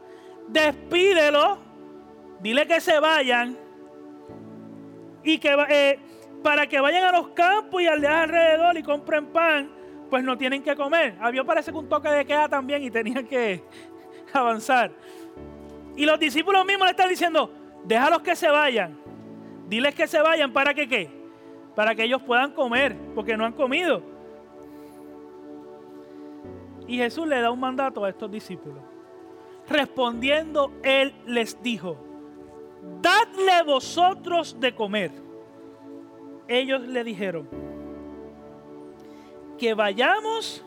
despídelo, 0.49 1.59
dile 2.41 2.67
que 2.67 2.81
se 2.81 2.99
vayan 2.99 3.57
y 5.23 5.39
que 5.39 5.55
eh, 5.69 5.99
para 6.43 6.67
que 6.67 6.81
vayan 6.81 7.05
a 7.05 7.13
los 7.13 7.29
campos 7.29 7.83
y 7.83 7.87
al 7.87 8.01
de 8.01 8.09
alrededor 8.09 8.77
y 8.79 8.83
compren 8.83 9.27
pan, 9.27 9.71
pues 10.09 10.25
no 10.25 10.37
tienen 10.37 10.63
que 10.63 10.75
comer. 10.75 11.15
Había 11.21 11.45
parece 11.45 11.71
que 11.71 11.79
un 11.79 11.89
toque 11.89 12.09
de 12.09 12.25
queda 12.25 12.49
también 12.49 12.83
y 12.83 12.91
tenían 12.91 13.27
que 13.27 13.63
avanzar. 14.33 14.91
Y 15.97 16.05
los 16.07 16.19
discípulos 16.19 16.65
mismos 16.65 16.87
le 16.87 16.91
están 16.91 17.09
diciendo, 17.09 17.53
déjalos 17.85 18.23
que 18.23 18.37
se 18.37 18.49
vayan. 18.49 18.99
Diles 19.69 19.95
que 19.95 20.07
se 20.07 20.21
vayan 20.21 20.53
para 20.53 20.75
que 20.75 20.89
qué? 20.89 21.11
Para 21.75 21.95
que 21.95 22.05
ellos 22.05 22.23
puedan 22.23 22.53
comer, 22.53 22.97
porque 23.15 23.37
no 23.37 23.45
han 23.45 23.53
comido. 23.53 24.03
Y 26.87 26.97
Jesús 26.97 27.27
le 27.27 27.41
da 27.41 27.51
un 27.51 27.61
mandato 27.61 28.05
a 28.05 28.09
estos 28.09 28.31
discípulos. 28.31 28.83
Respondiendo, 29.69 30.73
Él 30.83 31.15
les 31.27 31.63
dijo, 31.63 31.97
dadle 33.01 33.63
vosotros 33.65 34.59
de 34.59 34.75
comer. 34.75 35.13
Ellos 36.49 36.83
le 36.83 37.05
dijeron, 37.05 37.49
que 39.57 39.75
vayamos 39.75 40.65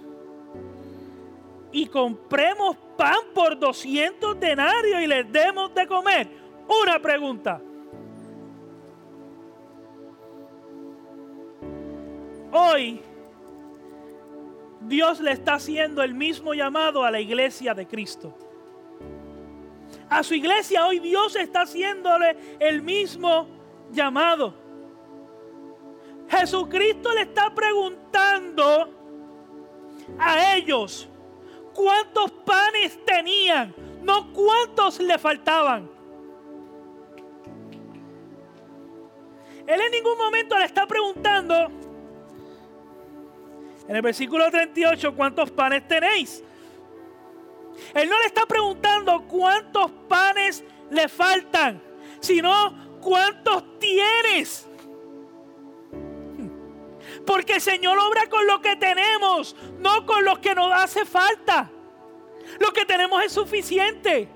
y 1.74 1.88
compremos 1.88 2.78
pan 2.96 3.18
por 3.34 3.60
200 3.60 4.40
denarios 4.40 5.02
y 5.02 5.08
les 5.08 5.30
demos 5.32 5.74
de 5.74 5.88
comer? 5.88 6.28
Una 6.82 7.00
pregunta. 7.00 7.60
Hoy 12.52 13.02
Dios 14.82 15.20
le 15.20 15.32
está 15.32 15.56
haciendo 15.56 16.04
el 16.04 16.14
mismo 16.14 16.54
llamado 16.54 17.04
a 17.04 17.12
la 17.12 17.20
iglesia 17.20 17.74
de 17.74 17.88
Cristo. 17.88 18.38
A 20.10 20.22
su 20.22 20.36
iglesia 20.36 20.86
hoy 20.86 21.00
Dios 21.00 21.36
está 21.36 21.62
haciéndole 21.62 22.58
el 22.60 22.84
mismo 22.84 23.48
llamado. 23.92 24.54
Jesucristo 26.30 27.12
le 27.14 27.22
está 27.22 27.54
preguntando 27.54 28.90
a 30.20 30.56
ellos, 30.56 31.10
cuántos 31.74 32.32
panes 32.32 33.04
tenían, 33.06 33.74
no 34.02 34.32
cuántos 34.34 35.00
le 35.00 35.18
faltaban. 35.18 35.90
Él 39.66 39.80
en 39.80 39.92
ningún 39.92 40.18
momento 40.18 40.58
le 40.58 40.66
está 40.66 40.86
preguntando, 40.86 41.72
en 43.88 43.96
el 43.96 44.02
versículo 44.02 44.50
38, 44.50 45.16
¿cuántos 45.16 45.52
panes 45.52 45.88
tenéis? 45.88 46.44
Él 47.94 48.10
no 48.10 48.20
le 48.20 48.26
está 48.26 48.46
preguntando 48.46 49.26
cuántos 49.28 49.92
panes 50.08 50.64
le 50.90 51.08
faltan, 51.08 51.82
sino 52.20 53.00
cuántos 53.02 53.80
tienes. 53.80 54.68
Porque 57.26 57.56
el 57.56 57.62
Señor 57.62 57.98
obra 58.00 58.28
con 58.30 58.46
lo 58.46 58.62
que 58.62 58.76
tenemos, 58.76 59.56
no 59.80 60.06
con 60.06 60.26
lo 60.26 60.42
que 60.42 60.54
nos 60.56 60.72
hace 60.74 61.06
falta. 61.06 61.72
Lo 62.60 62.72
que 62.74 62.86
tenemos 62.86 63.24
es 63.24 63.32
suficiente. 63.32 64.30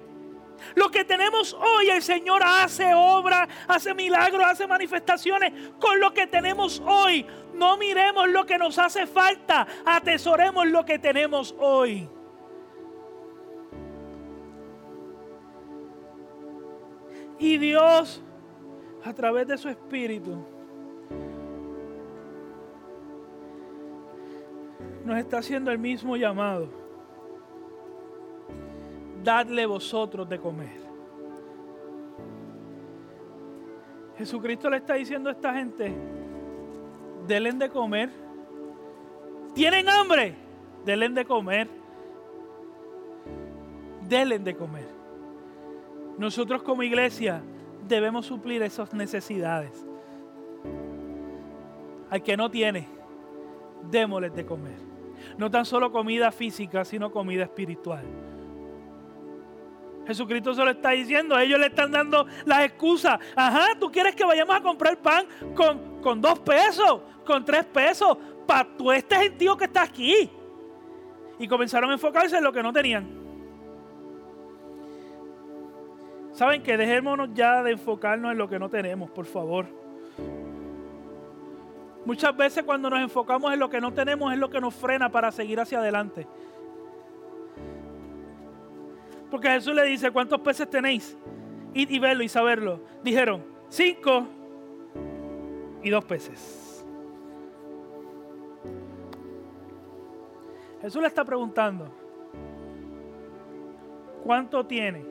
Lo 0.75 0.89
que 0.89 1.05
tenemos 1.05 1.53
hoy, 1.53 1.89
el 1.89 2.01
Señor 2.01 2.41
hace 2.43 2.93
obra, 2.93 3.47
hace 3.67 3.93
milagros, 3.93 4.43
hace 4.45 4.67
manifestaciones. 4.67 5.53
Con 5.79 5.99
lo 5.99 6.13
que 6.13 6.27
tenemos 6.27 6.81
hoy, 6.85 7.25
no 7.53 7.77
miremos 7.77 8.27
lo 8.29 8.45
que 8.45 8.57
nos 8.57 8.77
hace 8.77 9.05
falta, 9.07 9.67
atesoremos 9.85 10.67
lo 10.67 10.85
que 10.85 10.99
tenemos 10.99 11.55
hoy. 11.59 12.09
Y 17.39 17.57
Dios, 17.57 18.23
a 19.03 19.13
través 19.13 19.47
de 19.47 19.57
su 19.57 19.69
Espíritu, 19.69 20.56
nos 25.07 25.17
está 25.17 25.37
haciendo 25.37 25.71
el 25.71 25.79
mismo 25.79 26.17
llamado. 26.17 26.67
Dadle 29.23 29.65
vosotros 29.65 30.27
de 30.27 30.37
comer. 30.37 30.87
Jesucristo 34.17 34.69
le 34.69 34.77
está 34.77 34.95
diciendo 34.95 35.29
a 35.29 35.31
esta 35.31 35.53
gente, 35.53 35.93
denle 37.25 37.53
de 37.53 37.69
comer. 37.69 38.09
¿Tienen 39.53 39.87
hambre? 39.87 40.35
Denle 40.85 41.09
de 41.09 41.25
comer. 41.25 41.69
Denle 44.07 44.39
de 44.39 44.55
comer. 44.55 44.87
Nosotros 46.17 46.63
como 46.63 46.83
iglesia 46.83 47.41
debemos 47.87 48.25
suplir 48.25 48.61
esas 48.61 48.93
necesidades. 48.93 49.85
Al 52.09 52.21
que 52.23 52.35
no 52.35 52.49
tiene, 52.49 52.87
démosle 53.89 54.29
de 54.31 54.45
comer. 54.45 54.86
No 55.37 55.49
tan 55.49 55.65
solo 55.65 55.91
comida 55.91 56.31
física, 56.31 56.85
sino 56.85 57.11
comida 57.11 57.43
espiritual. 57.43 58.05
Jesucristo 60.07 60.53
se 60.53 60.63
lo 60.63 60.71
está 60.71 60.91
diciendo, 60.91 61.37
ellos 61.37 61.59
le 61.59 61.67
están 61.67 61.91
dando 61.91 62.25
las 62.45 62.63
excusas. 62.63 63.19
Ajá, 63.35 63.77
tú 63.77 63.91
quieres 63.91 64.15
que 64.15 64.23
vayamos 64.23 64.55
a 64.55 64.61
comprar 64.61 64.97
pan 64.97 65.25
con, 65.53 66.01
con 66.01 66.21
dos 66.21 66.39
pesos, 66.39 67.01
con 67.25 67.43
tres 67.43 67.65
pesos, 67.65 68.17
para 68.47 68.67
tú 68.77 68.91
este 68.91 69.17
gentío 69.17 69.57
que 69.57 69.65
está 69.65 69.83
aquí. 69.83 70.29
Y 71.37 71.47
comenzaron 71.47 71.89
a 71.89 71.93
enfocarse 71.93 72.37
en 72.37 72.43
lo 72.43 72.53
que 72.53 72.63
no 72.63 72.71
tenían. 72.71 73.05
Saben 76.31 76.63
que 76.63 76.77
dejémonos 76.77 77.29
ya 77.33 77.61
de 77.63 77.71
enfocarnos 77.71 78.31
en 78.31 78.37
lo 78.37 78.47
que 78.47 78.59
no 78.59 78.69
tenemos, 78.69 79.09
por 79.11 79.25
favor. 79.25 79.65
Muchas 82.07 82.37
veces 82.37 82.63
cuando 82.63 82.89
nos 82.89 83.01
enfocamos 83.01 83.51
en 83.51 83.59
lo 83.59 83.69
que 83.69 83.81
no 83.81 83.91
tenemos 83.91 84.31
es 84.31 84.39
lo 84.39 84.49
que 84.49 84.61
nos 84.61 84.73
frena 84.73 85.11
para 85.11 85.29
seguir 85.29 85.59
hacia 85.59 85.79
adelante. 85.79 86.25
Porque 89.29 89.49
Jesús 89.49 89.75
le 89.75 89.83
dice, 89.83 90.09
¿cuántos 90.09 90.39
peces 90.39 90.69
tenéis? 90.69 91.17
Id 91.73 91.89
y 91.89 91.99
verlo 91.99 92.23
y 92.23 92.29
saberlo. 92.29 92.79
Dijeron, 93.03 93.43
cinco 93.67 94.25
y 95.83 95.89
dos 95.89 96.05
peces. 96.05 96.85
Jesús 100.81 101.01
le 101.01 101.09
está 101.09 101.25
preguntando, 101.25 101.93
¿cuánto 104.23 104.65
tiene? 104.65 105.05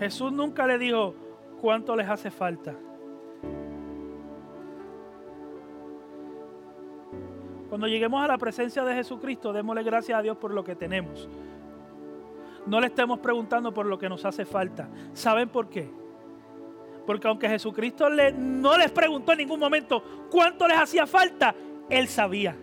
Jesús 0.00 0.32
nunca 0.32 0.66
le 0.66 0.76
dijo, 0.76 1.14
¿cuánto 1.60 1.94
les 1.94 2.08
hace 2.08 2.32
falta? 2.32 2.74
Cuando 7.78 7.94
lleguemos 7.94 8.20
a 8.24 8.26
la 8.26 8.38
presencia 8.38 8.82
de 8.82 8.92
Jesucristo, 8.92 9.52
démosle 9.52 9.84
gracias 9.84 10.18
a 10.18 10.20
Dios 10.20 10.36
por 10.36 10.52
lo 10.52 10.64
que 10.64 10.74
tenemos. 10.74 11.28
No 12.66 12.80
le 12.80 12.88
estemos 12.88 13.20
preguntando 13.20 13.72
por 13.72 13.86
lo 13.86 13.96
que 13.96 14.08
nos 14.08 14.24
hace 14.24 14.44
falta. 14.44 14.88
¿Saben 15.12 15.48
por 15.48 15.68
qué? 15.68 15.88
Porque 17.06 17.28
aunque 17.28 17.48
Jesucristo 17.48 18.10
le, 18.10 18.32
no 18.32 18.76
les 18.76 18.90
preguntó 18.90 19.30
en 19.30 19.38
ningún 19.38 19.60
momento 19.60 20.02
cuánto 20.28 20.66
les 20.66 20.76
hacía 20.76 21.06
falta, 21.06 21.54
Él 21.88 22.08
sabía. 22.08 22.56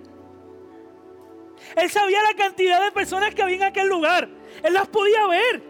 Él 1.78 1.90
sabía 1.90 2.22
la 2.22 2.34
cantidad 2.34 2.84
de 2.84 2.92
personas 2.92 3.34
que 3.34 3.42
había 3.42 3.56
en 3.56 3.64
aquel 3.64 3.88
lugar. 3.88 4.28
Él 4.64 4.74
las 4.74 4.90
podía 4.90 5.26
ver. 5.28 5.64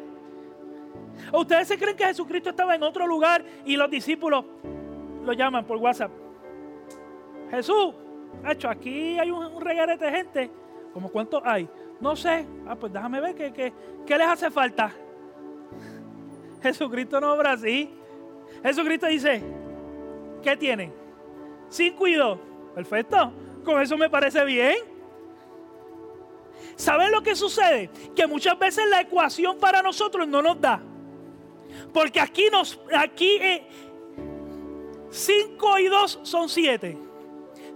¿O 1.32 1.42
ustedes 1.42 1.68
se 1.68 1.78
creen 1.78 1.96
que 1.96 2.06
Jesucristo 2.06 2.50
estaba 2.50 2.74
en 2.74 2.82
otro 2.82 3.06
lugar 3.06 3.46
y 3.64 3.78
los 3.78 3.92
discípulos 3.92 4.44
lo 5.24 5.34
llaman 5.34 5.66
por 5.66 5.78
WhatsApp? 5.78 6.10
Jesús, 7.52 7.94
hecho, 8.52 8.70
aquí 8.70 9.18
hay 9.20 9.32
un, 9.32 9.60
reguerete 9.62 10.06
de 10.06 10.12
gente. 10.12 10.52
¿Cómo 10.94 11.10
cuántos 11.10 11.42
hay? 11.46 11.68
No 12.00 12.16
sé. 12.16 12.46
Ah, 12.68 12.76
pues 12.76 12.94
déjame 12.94 13.20
ver 13.22 13.36
qué, 13.36 13.74
qué, 14.06 14.18
les 14.18 14.28
hace 14.28 14.52
falta. 14.52 14.92
Jesucristo 16.62 17.20
no 17.20 17.34
obra 17.34 17.54
así. 17.54 17.94
Jesucristo 18.64 19.08
dice, 19.08 19.44
¿qué 20.42 20.56
tienen? 20.56 20.94
Cinco 21.70 22.08
y 22.08 22.16
dos. 22.16 22.40
Perfecto. 22.74 23.32
Con 23.64 23.82
eso 23.82 23.98
me 23.98 24.10
parece 24.10 24.44
bien. 24.46 24.76
¿Saben 26.76 27.12
lo 27.12 27.22
que 27.22 27.36
sucede? 27.36 27.90
Que 28.16 28.28
muchas 28.28 28.58
veces 28.60 28.88
la 28.90 29.02
ecuación 29.02 29.58
para 29.58 29.82
nosotros 29.82 30.28
no 30.28 30.42
nos 30.42 30.60
da. 30.60 30.82
Porque 31.94 32.20
aquí 32.20 32.48
nos, 32.52 32.80
aquí 32.94 33.40
5 35.10 35.78
eh, 35.78 35.82
y 35.82 35.88
2 35.88 36.20
son 36.24 36.50
7. 36.50 37.05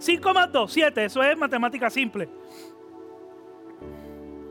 5 0.00 0.34
más 0.34 0.50
2, 0.50 0.72
7. 0.72 1.04
Eso 1.04 1.22
es 1.22 1.36
matemática 1.36 1.90
simple. 1.90 2.28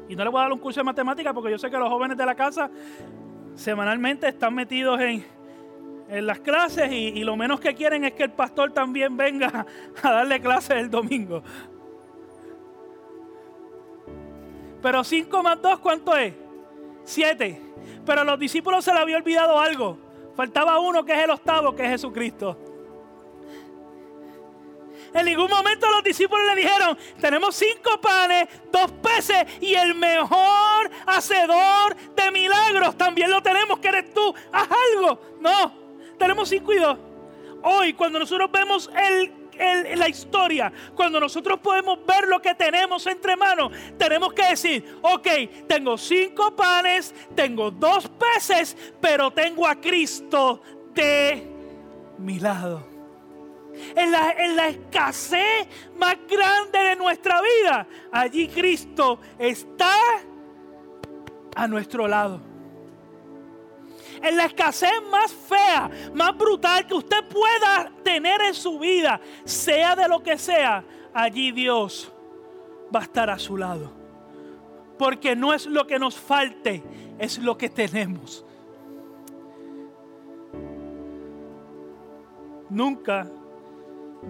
Y 0.08 0.16
no 0.16 0.24
le 0.24 0.30
voy 0.30 0.40
a 0.40 0.44
dar 0.44 0.54
un 0.54 0.60
curso 0.60 0.80
de 0.80 0.84
matemática 0.84 1.34
porque 1.34 1.52
yo 1.52 1.58
sé 1.58 1.70
que 1.70 1.78
los 1.78 1.90
jóvenes 1.90 2.18
de 2.18 2.26
la 2.26 2.36
casa 2.36 2.70
semanalmente 3.56 4.28
están 4.28 4.54
metidos 4.54 5.00
en, 5.02 5.26
en 6.08 6.26
las 6.26 6.40
clases 6.40 6.92
y, 6.92 7.08
y, 7.08 7.24
lo 7.24 7.36
menos 7.36 7.60
que 7.60 7.74
quieren 7.76 8.06
es 8.06 8.14
que 8.14 8.24
el 8.24 8.32
pastor 8.32 8.72
también 8.72 9.18
venga 9.18 9.66
a 10.04 10.12
darle 10.12 10.40
clases 10.40 10.78
el 10.78 10.90
domingo. 10.90 11.44
Pero 14.82 15.04
5 15.04 15.44
más 15.44 15.62
2, 15.62 15.80
¿cuánto 15.80 16.16
es? 16.16 16.34
7. 17.04 17.62
Pero 18.06 18.22
a 18.22 18.24
los 18.24 18.40
discípulos 18.40 18.86
se 18.86 18.92
les 18.92 19.02
había 19.02 19.18
olvidado 19.18 19.60
algo. 19.60 19.98
Faltaba 20.36 20.80
uno 20.80 21.04
que 21.04 21.14
es 21.14 21.24
el 21.24 21.32
octavo, 21.32 21.76
que 21.76 21.84
es 21.84 21.90
Jesucristo. 21.90 22.69
En 25.14 25.26
ningún 25.26 25.50
momento 25.50 25.90
los 25.90 26.04
discípulos 26.04 26.46
le 26.48 26.62
dijeron, 26.62 26.98
tenemos 27.20 27.56
cinco 27.56 28.00
panes, 28.02 28.48
dos 28.72 28.92
peces 28.92 29.46
y 29.62 29.74
el 29.74 29.96
mejor 29.96 30.90
hacedor 31.06 31.96
de 32.16 32.32
milagros. 32.32 32.98
También 32.98 33.32
lo 33.32 33.42
tenemos, 33.42 33.80
que 33.80 33.88
eres 33.88 34.14
tú. 34.14 34.34
Haz 34.52 34.68
algo. 34.96 35.22
No, 35.40 35.74
tenemos 36.18 36.50
cinco 36.50 36.74
y 36.74 36.78
dos. 36.78 36.98
Hoy, 37.64 37.94
cuando 37.94 38.20
nosotros 38.20 38.50
vemos 38.52 38.90
la 39.96 40.08
historia, 40.08 40.72
cuando 40.96 41.20
nosotros 41.20 41.60
podemos 41.60 42.00
ver 42.06 42.28
lo 42.28 42.42
que 42.42 42.56
tenemos 42.56 43.06
entre 43.08 43.36
manos, 43.36 43.72
tenemos 43.98 44.32
que 44.34 44.44
decir, 44.48 45.00
ok, 45.02 45.28
tengo 45.68 45.98
cinco 45.98 46.56
panes, 46.56 47.14
tengo 47.36 47.70
dos 47.70 48.08
peces, 48.08 48.78
pero 49.02 49.32
tengo 49.32 49.68
a 49.68 49.76
Cristo 49.76 50.62
de 50.94 51.46
mi 52.18 52.40
lado 52.40 52.99
en 53.96 54.12
la, 54.56 54.68
escasez 54.68 55.68
más 55.98 56.18
grande 56.30 56.80
de 56.80 56.96
nuestra 56.96 57.42
vida, 57.42 57.88
allí 58.12 58.48
Cristo 58.48 59.20
está 59.38 59.94
a 61.56 61.68
nuestro 61.68 62.08
lado. 62.08 62.42
En 64.22 64.36
la 64.36 64.46
escasez 64.46 65.02
más 65.10 65.32
fea, 65.32 65.90
más 66.14 66.38
brutal 66.38 66.86
que 66.86 66.94
usted 66.94 67.26
pueda 67.28 67.92
tener 68.04 68.42
en 68.42 68.54
su 68.54 68.78
vida, 68.80 69.20
sea 69.46 69.96
de 69.96 70.08
lo 70.08 70.22
que 70.22 70.38
sea, 70.38 70.84
allí 71.14 71.52
Dios 71.52 72.12
va 72.94 73.00
a 73.00 73.04
estar 73.04 73.30
a 73.30 73.40
su 73.40 73.56
lado. 73.56 73.92
Porque 74.98 75.36
no 75.36 75.54
es 75.54 75.66
lo 75.66 75.88
que 75.88 75.98
nos 75.98 76.20
falte, 76.20 76.84
es 77.18 77.38
lo 77.38 77.58
que 77.58 77.70
tenemos. 77.70 78.46
Nunca 82.70 83.32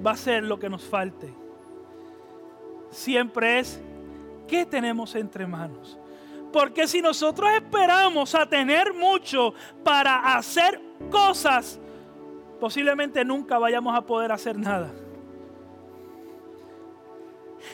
va 0.05 0.11
a 0.11 0.17
ser 0.17 0.43
lo 0.43 0.59
que 0.59 0.69
nos 0.69 0.83
falte. 0.83 1.33
Siempre 2.91 3.59
es 3.59 3.81
qué 4.47 4.65
tenemos 4.65 5.15
entre 5.15 5.45
manos. 5.45 5.97
Porque 6.51 6.87
si 6.87 7.01
nosotros 7.01 7.49
esperamos 7.53 8.33
a 8.33 8.47
tener 8.47 8.93
mucho 8.93 9.53
para 9.83 10.35
hacer 10.35 10.81
cosas, 11.11 11.79
posiblemente 12.59 13.23
nunca 13.23 13.59
vayamos 13.59 13.95
a 13.95 14.01
poder 14.01 14.31
hacer 14.31 14.57
nada. 14.57 14.91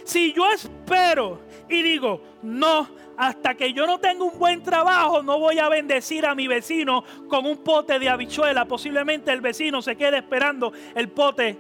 Si 0.04 0.34
yo 0.34 0.50
espero 0.52 1.40
y 1.70 1.82
digo, 1.82 2.22
no, 2.42 2.90
hasta 3.18 3.56
que 3.56 3.72
yo 3.72 3.88
no 3.88 4.00
tenga 4.00 4.24
un 4.24 4.38
buen 4.38 4.62
trabajo, 4.62 5.24
no 5.24 5.40
voy 5.40 5.60
a 5.60 5.70
bendecir 5.70 6.26
a 6.26 6.36
mi 6.36 6.48
vecino 6.48 7.04
con 7.30 7.46
un 7.46 7.58
pote 7.58 7.98
de 8.00 8.10
habichuela. 8.10 8.66
Posiblemente 8.66 9.32
el 9.32 9.42
vecino 9.42 9.82
se 9.82 9.96
quede 9.96 10.18
esperando 10.18 10.74
el 10.96 11.10
pote 11.10 11.58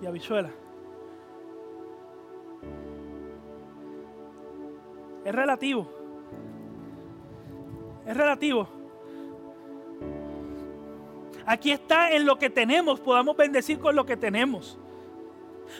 y 0.00 0.06
habichuela. 0.06 0.50
Es 5.24 5.34
relativo. 5.34 5.90
Es 8.06 8.16
relativo. 8.16 8.68
Aquí 11.44 11.70
está 11.70 12.12
en 12.12 12.26
lo 12.26 12.38
que 12.38 12.50
tenemos, 12.50 13.00
podamos 13.00 13.36
bendecir 13.36 13.78
con 13.78 13.94
lo 13.94 14.04
que 14.04 14.16
tenemos. 14.16 14.78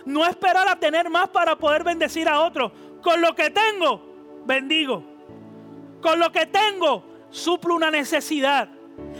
No 0.04 0.24
esperar 0.24 0.68
a 0.68 0.78
tener 0.78 1.10
más 1.10 1.28
para 1.28 1.56
poder 1.56 1.84
bendecir 1.84 2.28
a 2.28 2.40
otros. 2.40 2.72
Con 3.02 3.20
lo 3.20 3.34
que 3.34 3.50
tengo, 3.50 4.00
bendigo. 4.44 5.04
Con 6.00 6.18
lo 6.18 6.30
que 6.32 6.46
tengo, 6.46 7.04
suplo 7.30 7.74
una 7.74 7.90
necesidad. 7.90 8.68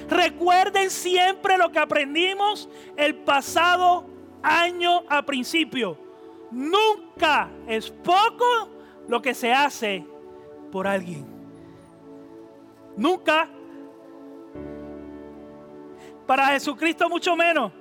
Recuerden 0.09 0.90
siempre 0.90 1.59
lo 1.59 1.70
que 1.70 1.78
aprendimos 1.78 2.68
el 2.96 3.14
pasado 3.14 4.15
año 4.46 5.02
a 5.09 5.22
principio. 5.24 5.98
Nunca 6.50 7.50
es 7.66 7.90
poco 7.90 8.68
lo 9.09 9.20
que 9.20 9.35
se 9.35 9.52
hace 9.52 10.06
por 10.70 10.87
alguien. 10.87 11.26
Nunca 12.96 13.48
para 16.26 16.46
Jesucristo 16.46 17.09
mucho 17.09 17.37
menos. 17.37 17.72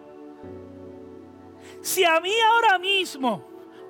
Si 1.81 2.03
a 2.03 2.19
mí 2.19 2.31
ahora 2.53 2.79
mismo, 2.79 3.43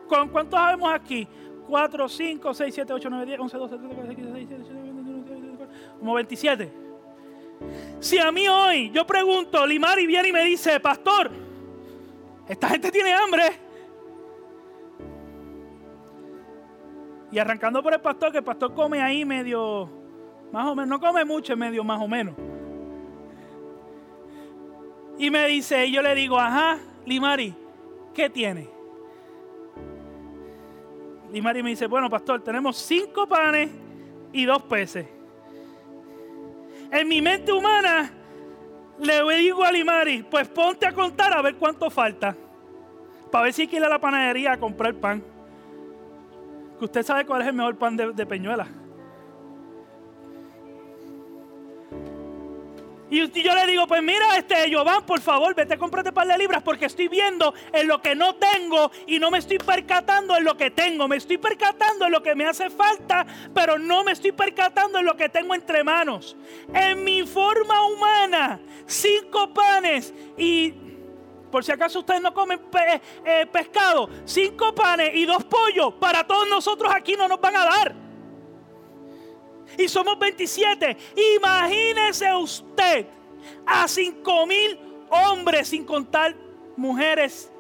¿con 0.08 0.30
cuántos 0.30 0.60
sabemos 0.60 0.92
aquí? 0.94 1.28
4, 1.68 2.10
5, 2.10 2.54
6, 2.54 2.76
7, 2.76 2.94
8, 2.94 3.10
9, 3.10 3.26
10, 3.26 3.40
11, 3.40 3.58
12, 3.58 3.78
13, 3.78 3.96
14, 3.96 4.16
15, 4.16 4.34
16, 4.34 4.50
17, 4.50 4.64
18, 4.64 4.84
19, 4.84 5.14
20, 5.14 5.32
21, 5.32 5.58
22, 5.58 6.00
como 6.00 6.14
27. 6.14 6.74
Si 8.00 8.20
a 8.20 8.32
mí 8.32 8.48
hoy 8.48 8.92
yo 8.92 9.08
pregunto, 9.08 9.66
Limari 9.66 10.06
viene 10.06 10.30
y 10.30 10.34
me 10.34 10.44
dice, 10.44 10.80
pastor, 10.80 11.45
esta 12.48 12.70
gente 12.70 12.92
tiene 12.92 13.14
hambre. 13.14 13.44
Y 17.32 17.40
arrancando 17.40 17.82
por 17.82 17.94
el 17.94 18.02
pastor, 18.02 18.32
que 18.32 18.38
el 18.38 18.44
pastor 18.44 18.74
come 18.74 19.02
ahí 19.02 19.26
medio, 19.26 19.90
más 20.52 20.68
o 20.68 20.76
menos, 20.76 20.88
no 20.88 21.00
come 21.00 21.26
mucho, 21.26 21.58
medio 21.58 21.84
más 21.84 22.02
o 22.02 22.08
menos. 22.08 22.36
Y 25.18 25.30
me 25.30 25.48
dice, 25.48 25.86
y 25.86 25.92
yo 25.92 26.02
le 26.02 26.14
digo, 26.14 26.40
ajá, 26.40 26.78
Limari, 27.06 27.56
¿qué 28.14 28.30
tiene? 28.30 28.70
Limari 31.32 31.64
me 31.64 31.72
dice, 31.72 31.88
bueno, 31.88 32.10
pastor, 32.10 32.42
tenemos 32.44 32.78
cinco 32.78 33.28
panes 33.28 33.70
y 34.32 34.46
dos 34.46 34.62
peces. 34.64 35.08
En 36.92 37.08
mi 37.08 37.22
mente 37.22 37.52
humana 37.52 38.12
le 39.00 39.36
digo 39.38 39.64
a 39.64 39.72
Limari, 39.72 40.24
pues 40.24 40.48
ponte 40.48 40.86
a 40.86 40.92
contar 40.92 41.34
a 41.34 41.42
ver 41.42 41.56
cuánto 41.56 41.90
falta. 41.90 42.36
Para 43.32 43.46
ver 43.46 43.54
si 43.54 43.68
quiere 43.68 43.86
ir 43.86 43.92
a 43.92 43.94
la 43.96 44.00
panadería 44.00 44.54
a 44.54 44.58
comprar 44.58 44.94
pan. 44.96 45.24
Que 46.80 46.86
usted 46.86 47.04
sabe 47.04 47.26
cuál 47.26 47.42
es 47.42 47.48
el 47.48 47.54
mejor 47.54 47.78
pan 47.78 47.98
de, 47.98 48.14
de 48.14 48.26
Peñuela. 48.26 48.68
Y 53.16 53.42
yo 53.42 53.56
le 53.56 53.66
digo, 53.66 53.88
pues 53.88 54.04
mira, 54.04 54.36
este 54.38 54.70
Giovanni, 54.70 55.06
por 55.06 55.22
favor, 55.22 55.56
vete 55.56 55.76
a 55.76 55.78
comprarte 55.78 56.12
par 56.12 56.28
de 56.28 56.38
libras 56.38 56.62
porque 56.62 56.88
estoy 56.88 57.08
viendo 57.08 57.54
en 57.72 57.88
lo 57.88 58.02
que 58.02 58.14
no 58.14 58.36
tengo 58.36 58.92
y 59.08 59.20
no 59.20 59.32
me 59.32 59.38
estoy 59.38 59.58
percatando 59.58 60.36
en 60.36 60.44
lo 60.44 60.58
que 60.58 60.70
tengo. 60.72 61.08
Me 61.08 61.16
estoy 61.16 61.38
percatando 61.38 62.08
en 62.08 62.12
lo 62.12 62.22
que 62.22 62.36
me 62.36 62.46
hace 62.46 62.70
falta, 62.70 63.26
pero 63.54 63.80
no 63.80 64.04
me 64.04 64.12
estoy 64.12 64.34
percatando 64.34 65.00
en 65.00 65.06
lo 65.06 65.16
que 65.16 65.30
tengo 65.30 65.56
entre 65.56 65.82
manos. 65.82 66.36
En 66.74 67.06
mi 67.06 67.26
forma 67.26 67.88
humana, 67.88 68.60
cinco 68.86 69.54
panes 69.54 70.14
y 70.38 70.74
por 71.50 71.64
si 71.64 71.72
acaso 71.72 72.00
ustedes 72.00 72.22
no 72.22 72.34
comen 72.34 72.60
eh, 73.24 73.46
pescado, 73.50 74.10
cinco 74.26 74.76
panes 74.76 75.16
y 75.16 75.26
dos 75.26 75.42
pollos, 75.46 75.94
para 76.02 76.28
todos 76.28 76.50
nosotros 76.50 76.92
aquí 76.94 77.16
no 77.16 77.30
nos 77.30 77.40
van 77.40 77.56
a 77.56 77.64
dar 77.64 78.05
y 79.78 79.88
somos 79.88 80.18
27. 80.20 80.98
Imagínese 81.38 82.34
usted 82.36 83.08
a 83.66 83.88
5 83.88 84.48
mil 84.48 84.80
hombres 85.10 85.68
sin 85.68 85.86
contar 85.86 86.36
mujeres 86.76 87.52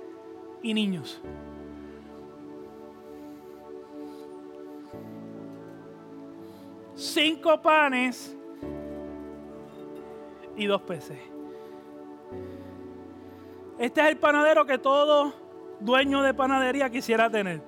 y 0.61 0.73
niños. 0.73 1.21
Cinco 6.95 7.61
panes 7.61 8.35
y 10.55 10.65
dos 10.65 10.81
peces. 10.81 11.19
Este 13.77 14.01
es 14.01 14.07
el 14.07 14.17
panadero 14.17 14.65
que 14.65 14.77
todo 14.77 15.33
dueño 15.81 16.21
de 16.23 16.33
panadería 16.33 16.89
quisiera 16.89 17.29
tener 17.29 17.61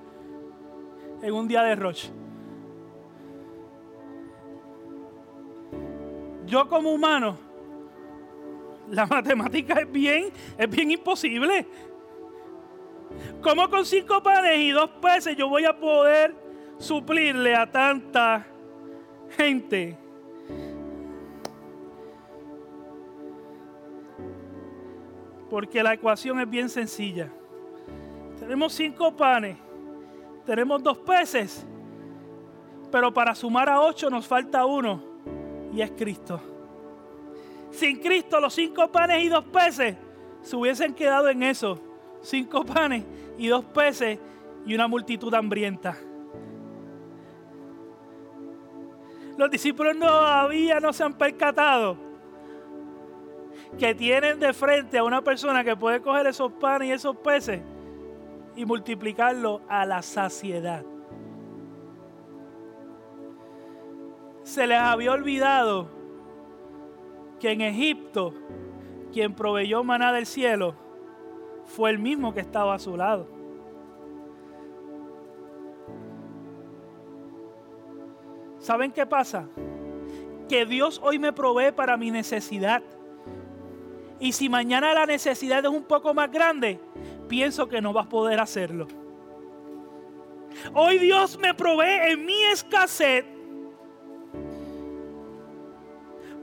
en 1.20 1.34
un 1.34 1.46
día 1.46 1.62
de 1.62 1.76
roche. 1.76 2.10
Yo 6.48 6.68
como 6.68 6.90
humano, 6.90 7.36
la 8.90 9.06
matemática 9.06 9.80
es 9.80 9.92
bien, 9.92 10.30
es 10.56 10.68
bien 10.68 10.90
imposible. 10.90 11.66
¿Cómo 13.42 13.68
con 13.68 13.84
cinco 13.84 14.22
panes 14.22 14.58
y 14.58 14.70
dos 14.70 14.90
peces 15.00 15.36
yo 15.36 15.48
voy 15.48 15.64
a 15.64 15.78
poder 15.78 16.34
suplirle 16.78 17.54
a 17.54 17.70
tanta 17.70 18.46
gente? 19.36 19.96
Porque 25.50 25.82
la 25.82 25.94
ecuación 25.94 26.40
es 26.40 26.48
bien 26.48 26.68
sencilla. 26.68 27.30
Tenemos 28.38 28.72
cinco 28.72 29.14
panes, 29.14 29.56
tenemos 30.44 30.82
dos 30.82 30.98
peces, 30.98 31.66
pero 32.90 33.12
para 33.12 33.34
sumar 33.34 33.68
a 33.68 33.80
ocho 33.80 34.08
nos 34.08 34.26
falta 34.26 34.64
uno 34.64 35.07
es 35.82 35.92
Cristo. 35.92 36.40
Sin 37.70 37.98
Cristo 38.00 38.40
los 38.40 38.54
cinco 38.54 38.90
panes 38.90 39.22
y 39.22 39.28
dos 39.28 39.44
peces 39.44 39.96
se 40.42 40.56
hubiesen 40.56 40.94
quedado 40.94 41.28
en 41.28 41.42
eso. 41.42 41.80
Cinco 42.22 42.64
panes 42.64 43.04
y 43.36 43.46
dos 43.48 43.64
peces 43.66 44.18
y 44.66 44.74
una 44.74 44.88
multitud 44.88 45.32
hambrienta. 45.34 45.96
Los 49.36 49.50
discípulos 49.50 49.96
todavía 49.98 50.80
no 50.80 50.92
se 50.92 51.04
han 51.04 51.14
percatado 51.14 51.96
que 53.78 53.94
tienen 53.94 54.40
de 54.40 54.52
frente 54.52 54.98
a 54.98 55.04
una 55.04 55.22
persona 55.22 55.62
que 55.62 55.76
puede 55.76 56.00
coger 56.00 56.26
esos 56.26 56.52
panes 56.52 56.88
y 56.88 56.92
esos 56.92 57.16
peces 57.16 57.60
y 58.56 58.64
multiplicarlo 58.64 59.60
a 59.68 59.84
la 59.84 60.02
saciedad. 60.02 60.84
Se 64.48 64.66
les 64.66 64.78
había 64.78 65.12
olvidado 65.12 65.90
que 67.38 67.50
en 67.50 67.60
Egipto 67.60 68.32
quien 69.12 69.34
proveyó 69.34 69.84
maná 69.84 70.10
del 70.10 70.24
cielo 70.24 70.74
fue 71.66 71.90
el 71.90 71.98
mismo 71.98 72.32
que 72.32 72.40
estaba 72.40 72.74
a 72.74 72.78
su 72.78 72.96
lado. 72.96 73.28
¿Saben 78.58 78.90
qué 78.90 79.04
pasa? 79.04 79.46
Que 80.48 80.64
Dios 80.64 80.98
hoy 81.04 81.18
me 81.18 81.34
provee 81.34 81.70
para 81.72 81.98
mi 81.98 82.10
necesidad. 82.10 82.82
Y 84.18 84.32
si 84.32 84.48
mañana 84.48 84.94
la 84.94 85.04
necesidad 85.04 85.62
es 85.62 85.70
un 85.70 85.84
poco 85.84 86.14
más 86.14 86.32
grande, 86.32 86.80
pienso 87.28 87.68
que 87.68 87.82
no 87.82 87.92
vas 87.92 88.06
a 88.06 88.08
poder 88.08 88.40
hacerlo. 88.40 88.88
Hoy 90.72 90.98
Dios 90.98 91.38
me 91.38 91.52
provee 91.52 92.12
en 92.12 92.24
mi 92.24 92.44
escasez 92.44 93.37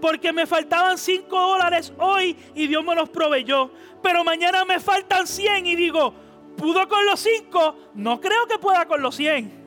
porque 0.06 0.32
me 0.32 0.46
faltaban 0.46 1.00
5 1.00 1.36
dólares 1.36 1.92
hoy 1.98 2.38
y 2.54 2.68
Dios 2.68 2.86
me 2.86 2.94
los 2.94 3.10
proveyó. 3.10 3.72
Pero 4.04 4.24
mañana 4.24 4.64
me 4.64 4.80
faltan 4.80 5.26
100 5.26 5.66
y 5.66 5.76
digo, 5.76 6.14
¿pudo 6.56 6.88
con 6.88 7.04
los 7.08 7.20
5? 7.22 7.76
No 7.96 8.22
creo 8.22 8.46
que 8.46 8.60
pueda 8.60 8.86
con 8.86 9.02
los 9.02 9.16
100. 9.16 9.66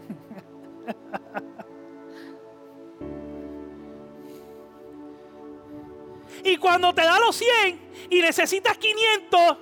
y 6.45 6.57
cuando 6.57 6.95
te 6.95 7.03
da 7.03 7.19
los 7.19 7.35
100 7.35 7.81
y 8.09 8.21
necesitas 8.21 8.79
500, 8.79 9.57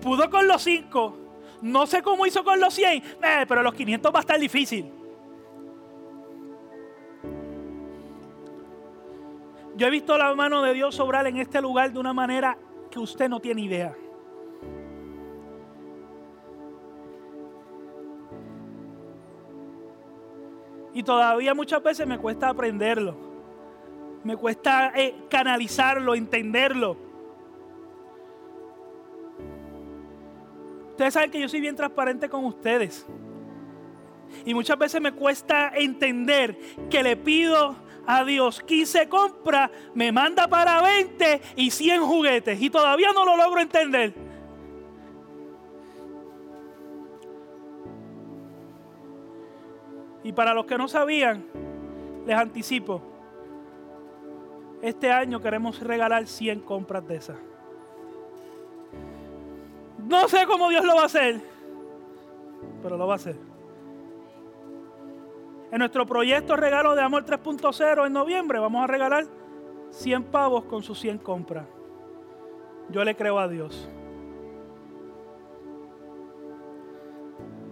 pudo 0.00 0.30
con 0.30 0.48
los 0.48 0.62
5. 0.62 1.18
No 1.60 1.86
sé 1.86 2.00
cómo 2.02 2.24
hizo 2.24 2.42
con 2.42 2.58
los 2.58 2.72
100, 2.72 2.90
eh, 3.22 3.44
pero 3.46 3.62
los 3.62 3.74
500 3.74 4.14
va 4.14 4.20
a 4.20 4.22
estar 4.22 4.40
difícil. 4.40 5.03
Yo 9.76 9.88
he 9.88 9.90
visto 9.90 10.16
la 10.16 10.32
mano 10.34 10.62
de 10.62 10.72
Dios 10.72 10.98
obrar 11.00 11.26
en 11.26 11.36
este 11.38 11.60
lugar 11.60 11.92
de 11.92 11.98
una 11.98 12.12
manera 12.12 12.56
que 12.90 13.00
usted 13.00 13.28
no 13.28 13.40
tiene 13.40 13.62
idea. 13.62 13.94
Y 20.92 21.02
todavía 21.02 21.54
muchas 21.54 21.82
veces 21.82 22.06
me 22.06 22.18
cuesta 22.18 22.48
aprenderlo. 22.48 23.16
Me 24.22 24.36
cuesta 24.36 24.92
eh, 24.94 25.14
canalizarlo, 25.28 26.14
entenderlo. 26.14 26.96
Ustedes 30.90 31.12
saben 31.12 31.32
que 31.32 31.40
yo 31.40 31.48
soy 31.48 31.60
bien 31.60 31.74
transparente 31.74 32.28
con 32.28 32.44
ustedes. 32.44 33.04
Y 34.46 34.54
muchas 34.54 34.78
veces 34.78 35.00
me 35.00 35.10
cuesta 35.10 35.72
entender 35.74 36.56
que 36.88 37.02
le 37.02 37.16
pido 37.16 37.74
a 38.06 38.24
Dios. 38.24 38.60
15 38.60 39.08
compra, 39.08 39.70
me 39.94 40.12
manda 40.12 40.48
para 40.48 40.82
20 40.82 41.40
y 41.56 41.70
100 41.70 42.02
juguetes. 42.02 42.60
Y 42.60 42.70
todavía 42.70 43.12
no 43.12 43.24
lo 43.24 43.36
logro 43.36 43.60
entender. 43.60 44.14
Y 50.22 50.32
para 50.32 50.54
los 50.54 50.64
que 50.64 50.78
no 50.78 50.88
sabían, 50.88 51.44
les 52.26 52.36
anticipo, 52.36 53.02
este 54.80 55.12
año 55.12 55.40
queremos 55.40 55.80
regalar 55.80 56.26
100 56.26 56.60
compras 56.60 57.06
de 57.06 57.16
esas. 57.16 57.36
No 59.98 60.28
sé 60.28 60.46
cómo 60.46 60.68
Dios 60.68 60.84
lo 60.84 60.96
va 60.96 61.02
a 61.02 61.06
hacer, 61.06 61.40
pero 62.82 62.96
lo 62.96 63.06
va 63.06 63.14
a 63.14 63.16
hacer. 63.16 63.53
En 65.74 65.80
nuestro 65.80 66.06
proyecto 66.06 66.54
Regalo 66.54 66.94
de 66.94 67.02
Amor 67.02 67.24
3.0 67.24 68.06
en 68.06 68.12
noviembre 68.12 68.60
vamos 68.60 68.84
a 68.84 68.86
regalar 68.86 69.24
100 69.90 70.22
pavos 70.22 70.66
con 70.66 70.84
sus 70.84 71.00
100 71.00 71.18
compras. 71.18 71.66
Yo 72.90 73.02
le 73.02 73.16
creo 73.16 73.40
a 73.40 73.48
Dios. 73.48 73.88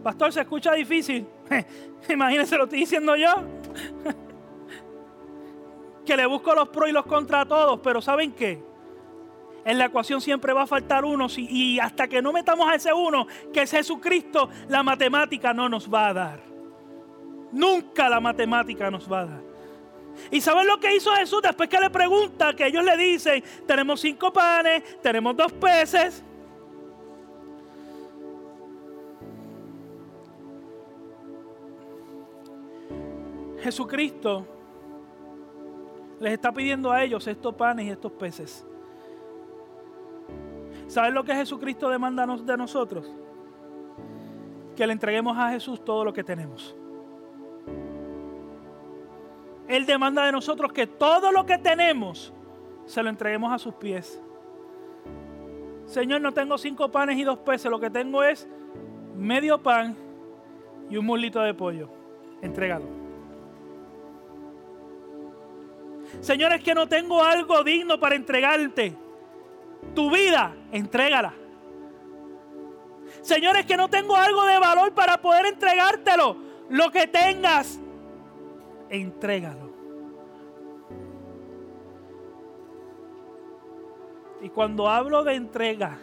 Pastor, 0.03 0.33
se 0.33 0.41
escucha 0.41 0.73
difícil. 0.73 1.29
Imagínense, 2.09 2.57
lo 2.57 2.65
estoy 2.65 2.81
diciendo 2.81 3.15
yo. 3.15 3.33
que 6.05 6.17
le 6.17 6.27
busco 6.27 6.57
los 6.57 6.71
pros 6.71 6.88
y 6.88 6.93
los 6.93 7.07
contra 7.07 7.43
a 7.43 7.47
todos, 7.47 7.79
pero 7.85 8.03
¿saben 8.03 8.33
qué? 8.33 8.61
En 9.65 9.79
la 9.79 9.85
ecuación 9.85 10.21
siempre 10.21 10.53
va 10.53 10.62
a 10.62 10.67
faltar 10.67 11.05
uno 11.05 11.29
y 11.37 11.79
hasta 11.79 12.09
que 12.09 12.21
no 12.21 12.33
metamos 12.33 12.69
a 12.69 12.75
ese 12.75 12.93
uno, 12.93 13.29
que 13.53 13.62
es 13.62 13.71
Jesucristo, 13.71 14.51
la 14.67 14.83
matemática 14.83 15.55
no 15.55 15.69
nos 15.69 15.88
va 15.88 16.09
a 16.09 16.12
dar. 16.12 16.52
Nunca 17.53 18.09
la 18.09 18.19
matemática 18.19 18.91
nos 18.91 19.11
va 19.11 19.21
a 19.21 19.27
dar. 19.27 19.53
¿Y 20.31 20.41
saben 20.41 20.67
lo 20.67 20.79
que 20.79 20.95
hizo 20.95 21.11
Jesús 21.12 21.43
después 21.43 21.69
que 21.69 21.79
le 21.79 21.91
pregunta? 21.91 22.55
Que 22.55 22.67
ellos 22.67 22.85
le 22.85 22.97
dicen, 22.97 23.43
tenemos 23.67 24.01
cinco 24.01 24.33
panes, 24.33 25.01
tenemos 25.01 25.37
dos 25.37 25.53
peces. 25.53 26.23
Jesucristo 33.62 34.45
les 36.19 36.33
está 36.33 36.53
pidiendo 36.53 36.91
a 36.91 37.03
ellos 37.03 37.27
estos 37.27 37.55
panes 37.55 37.87
y 37.87 37.91
estos 37.91 38.12
peces. 38.12 38.67
¿Saben 40.88 41.15
lo 41.15 41.25
que 41.25 41.35
Jesucristo 41.35 41.88
demanda 41.88 42.27
de 42.27 42.57
nosotros? 42.57 43.11
Que 44.77 44.87
le 44.87 44.93
entreguemos 44.93 45.37
a 45.38 45.51
Jesús 45.51 45.85
todo 45.85 46.05
lo 46.05 46.12
que 46.12 46.25
tenemos. 46.25 46.75
Él 49.68 49.87
demanda 49.87 50.25
de 50.25 50.33
nosotros 50.33 50.72
que 50.72 50.87
todo 50.87 51.33
lo 51.33 51.46
que 51.46 51.59
tenemos 51.59 52.33
se 52.87 53.03
lo 53.03 53.09
entreguemos 53.09 53.53
a 53.53 53.59
sus 53.59 53.75
pies. 53.75 54.20
Señor, 55.87 56.20
no 56.20 56.33
tengo 56.33 56.59
cinco 56.59 56.90
panes 56.90 57.18
y 57.18 57.25
dos 57.25 57.38
peces, 57.38 57.70
lo 57.70 57.81
que 57.81 57.90
tengo 57.90 58.22
es 58.22 58.48
medio 59.16 59.62
pan 59.62 59.96
y 60.88 60.96
un 60.96 61.07
mulito 61.07 61.40
de 61.40 61.55
pollo. 61.55 61.88
Entrégalo. 62.40 62.87
Señor, 66.20 66.53
es 66.53 66.62
que 66.62 66.75
no 66.75 66.88
tengo 66.88 67.22
algo 67.22 67.62
digno 67.64 67.98
para 67.98 68.16
entregarte. 68.16 68.96
Tu 69.94 70.11
vida, 70.11 70.55
entrégala. 70.70 71.35
Señor, 73.22 73.57
es 73.57 73.66
que 73.66 73.77
no 73.77 73.88
tengo 73.88 74.16
algo 74.16 74.44
de 74.44 74.59
valor 74.59 74.92
para 74.92 75.18
poder 75.18 75.46
entregártelo. 75.46 76.37
Lo 76.68 76.90
que 76.90 77.07
tengas, 77.07 77.81
entrégalo. 78.92 79.72
Y 84.42 84.50
cuando 84.50 84.88
hablo 84.88 85.24
de 85.24 85.35
entrega, 85.35 85.98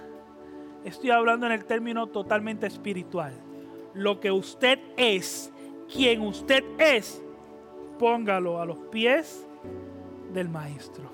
estoy 0.83 1.11
hablando 1.11 1.45
en 1.45 1.51
el 1.51 1.65
término 1.65 2.07
totalmente 2.07 2.65
espiritual. 2.67 3.33
Lo 3.93 4.19
que 4.19 4.31
usted 4.31 4.79
es, 4.97 5.51
quien 5.93 6.21
usted 6.21 6.63
es, 6.79 7.21
póngalo 7.99 8.59
a 8.59 8.65
los 8.65 8.77
pies 8.89 9.47
del 10.33 10.49
Maestro. 10.49 11.11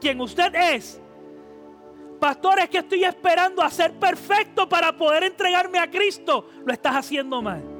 Quien 0.00 0.20
usted 0.20 0.54
es. 0.54 1.00
Pastor, 2.20 2.60
es 2.60 2.68
que 2.68 2.78
estoy 2.78 3.02
esperando 3.04 3.62
a 3.62 3.70
ser 3.70 3.98
perfecto 3.98 4.68
para 4.68 4.96
poder 4.96 5.24
entregarme 5.24 5.78
a 5.78 5.90
Cristo. 5.90 6.48
Lo 6.64 6.72
estás 6.72 6.94
haciendo 6.94 7.40
mal. 7.42 7.77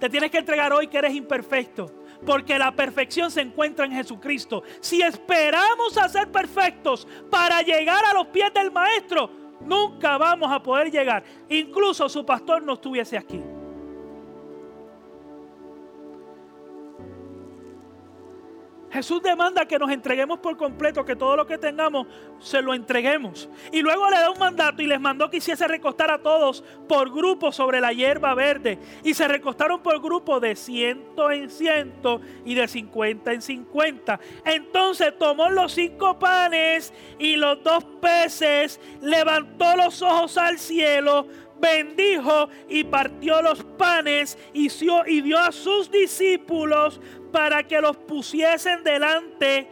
Te 0.00 0.08
tienes 0.08 0.30
que 0.30 0.38
entregar 0.38 0.72
hoy 0.72 0.88
que 0.88 0.98
eres 0.98 1.14
imperfecto. 1.14 1.92
Porque 2.24 2.58
la 2.58 2.74
perfección 2.74 3.30
se 3.30 3.40
encuentra 3.40 3.84
en 3.84 3.92
Jesucristo. 3.92 4.62
Si 4.80 5.00
esperamos 5.00 5.96
a 5.96 6.08
ser 6.08 6.30
perfectos 6.30 7.06
para 7.30 7.62
llegar 7.62 8.04
a 8.04 8.14
los 8.14 8.26
pies 8.26 8.52
del 8.52 8.70
Maestro, 8.70 9.30
nunca 9.60 10.18
vamos 10.18 10.50
a 10.50 10.62
poder 10.62 10.90
llegar. 10.90 11.22
Incluso 11.48 12.08
su 12.08 12.24
pastor 12.26 12.62
no 12.62 12.74
estuviese 12.74 13.16
aquí. 13.16 13.40
Jesús 18.90 19.22
demanda 19.22 19.66
que 19.66 19.78
nos 19.78 19.90
entreguemos 19.90 20.40
por 20.40 20.56
completo, 20.56 21.04
que 21.04 21.14
todo 21.14 21.36
lo 21.36 21.46
que 21.46 21.58
tengamos 21.58 22.06
se 22.40 22.60
lo 22.60 22.74
entreguemos. 22.74 23.48
Y 23.72 23.82
luego 23.82 24.10
le 24.10 24.16
da 24.16 24.30
un 24.30 24.38
mandato 24.38 24.82
y 24.82 24.86
les 24.86 25.00
mandó 25.00 25.30
que 25.30 25.36
hiciese 25.36 25.68
recostar 25.68 26.10
a 26.10 26.18
todos 26.18 26.64
por 26.88 27.12
grupo 27.12 27.52
sobre 27.52 27.80
la 27.80 27.92
hierba 27.92 28.34
verde. 28.34 28.78
Y 29.04 29.14
se 29.14 29.28
recostaron 29.28 29.82
por 29.82 30.00
grupo 30.00 30.40
de 30.40 30.56
ciento 30.56 31.30
en 31.30 31.50
ciento 31.50 32.20
y 32.44 32.54
de 32.54 32.66
cincuenta 32.66 33.32
en 33.32 33.42
cincuenta. 33.42 34.18
Entonces 34.44 35.16
tomó 35.18 35.48
los 35.50 35.72
cinco 35.72 36.18
panes 36.18 36.92
y 37.18 37.36
los 37.36 37.62
dos 37.62 37.84
peces, 38.00 38.80
levantó 39.00 39.76
los 39.76 40.02
ojos 40.02 40.36
al 40.36 40.58
cielo, 40.58 41.26
bendijo 41.60 42.48
y 42.68 42.84
partió 42.84 43.42
los 43.42 43.62
panes 43.62 44.38
y 44.52 44.68
dio 44.68 45.38
a 45.38 45.52
sus 45.52 45.90
discípulos 45.90 47.00
para 47.30 47.62
que 47.62 47.80
los 47.80 47.96
pusiesen 47.96 48.82
delante 48.82 49.68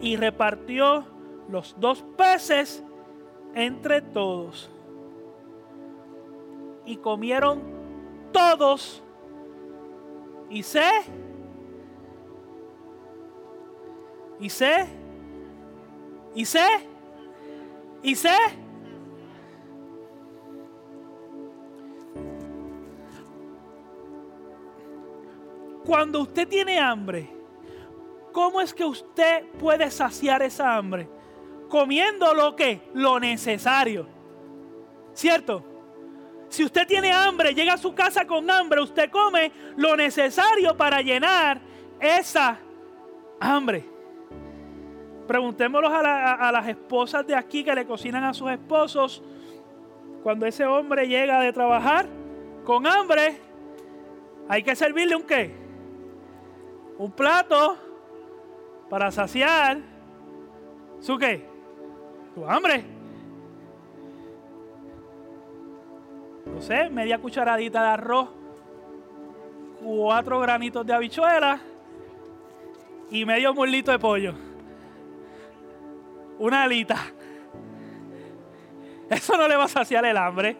y 0.00 0.16
repartió 0.16 1.06
los 1.48 1.74
dos 1.78 2.04
peces 2.16 2.82
entre 3.54 4.02
todos. 4.02 4.70
Y 6.84 6.96
comieron 6.96 7.62
todos 8.32 9.02
y 10.50 10.62
sé, 10.62 10.90
y 14.40 14.48
sé, 14.48 14.86
y 16.34 16.44
sé, 16.44 16.66
y 18.02 18.14
sé. 18.14 18.36
Cuando 25.88 26.20
usted 26.20 26.46
tiene 26.46 26.78
hambre, 26.78 27.30
¿cómo 28.30 28.60
es 28.60 28.74
que 28.74 28.84
usted 28.84 29.46
puede 29.58 29.90
saciar 29.90 30.42
esa 30.42 30.76
hambre? 30.76 31.08
Comiendo 31.70 32.34
lo 32.34 32.54
que? 32.54 32.90
Lo 32.92 33.18
necesario. 33.18 34.06
¿Cierto? 35.14 35.64
Si 36.50 36.62
usted 36.62 36.86
tiene 36.86 37.10
hambre, 37.10 37.54
llega 37.54 37.72
a 37.72 37.78
su 37.78 37.94
casa 37.94 38.26
con 38.26 38.50
hambre, 38.50 38.82
usted 38.82 39.10
come 39.10 39.50
lo 39.78 39.96
necesario 39.96 40.76
para 40.76 41.00
llenar 41.00 41.58
esa 41.98 42.58
hambre. 43.40 43.88
Preguntémoslo 45.26 45.88
a, 45.88 46.34
a, 46.34 46.52
las 46.52 46.68
esposas 46.68 47.26
de 47.26 47.34
aquí 47.34 47.64
que 47.64 47.74
le 47.74 47.86
cocinan 47.86 48.24
a 48.24 48.34
sus 48.34 48.50
esposos. 48.50 49.22
Cuando 50.22 50.44
ese 50.44 50.66
hombre 50.66 51.08
llega 51.08 51.40
de 51.40 51.50
trabajar 51.50 52.06
con 52.66 52.86
hambre, 52.86 53.40
hay 54.50 54.62
que 54.62 54.76
servirle 54.76 55.16
un 55.16 55.22
qué? 55.22 55.67
Un 56.98 57.12
plato 57.12 57.76
para 58.90 59.10
saciar 59.10 59.78
su 61.00 61.16
qué? 61.16 61.46
Tu 62.34 62.44
hambre. 62.44 62.84
No 66.46 66.60
sé, 66.60 66.90
media 66.90 67.18
cucharadita 67.18 67.82
de 67.82 67.88
arroz, 67.88 68.30
cuatro 69.82 70.40
granitos 70.40 70.84
de 70.84 70.92
habichuela 70.92 71.60
y 73.10 73.24
medio 73.24 73.54
mulito 73.54 73.92
de 73.92 73.98
pollo. 73.98 74.34
Una 76.38 76.64
alita. 76.64 76.96
Eso 79.10 79.36
no 79.36 79.46
le 79.48 79.56
va 79.56 79.64
a 79.64 79.68
saciar 79.68 80.04
el 80.04 80.16
hambre. 80.16 80.56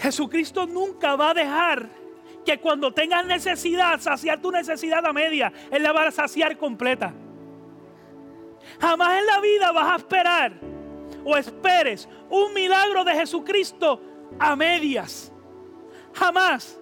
Jesucristo 0.00 0.66
nunca 0.66 1.14
va 1.14 1.30
a 1.30 1.34
dejar 1.34 1.88
que 2.44 2.58
cuando 2.58 2.92
tengas 2.92 3.24
necesidad, 3.26 4.00
saciar 4.00 4.40
tu 4.40 4.50
necesidad 4.50 5.04
a 5.04 5.12
media. 5.12 5.52
Él 5.70 5.82
la 5.82 5.92
va 5.92 6.06
a 6.06 6.10
saciar 6.10 6.56
completa. 6.56 7.12
Jamás 8.80 9.18
en 9.18 9.26
la 9.26 9.40
vida 9.40 9.72
vas 9.72 9.92
a 9.92 9.96
esperar 9.96 10.52
o 11.22 11.36
esperes 11.36 12.08
un 12.30 12.54
milagro 12.54 13.04
de 13.04 13.12
Jesucristo 13.12 14.00
a 14.38 14.56
medias. 14.56 15.32
Jamás. 16.14 16.78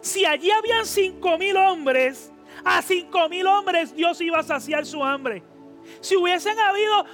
Si 0.00 0.24
allí 0.24 0.50
habían 0.50 0.84
cinco 0.84 1.38
mil 1.38 1.56
hombres, 1.56 2.32
a 2.64 2.82
cinco 2.82 3.28
mil 3.28 3.46
hombres 3.46 3.94
Dios 3.94 4.20
iba 4.20 4.40
a 4.40 4.42
saciar 4.42 4.84
su 4.84 5.04
hambre. 5.04 5.44
Si 6.00 6.16
hubiesen 6.16 6.58
habido 6.58 7.06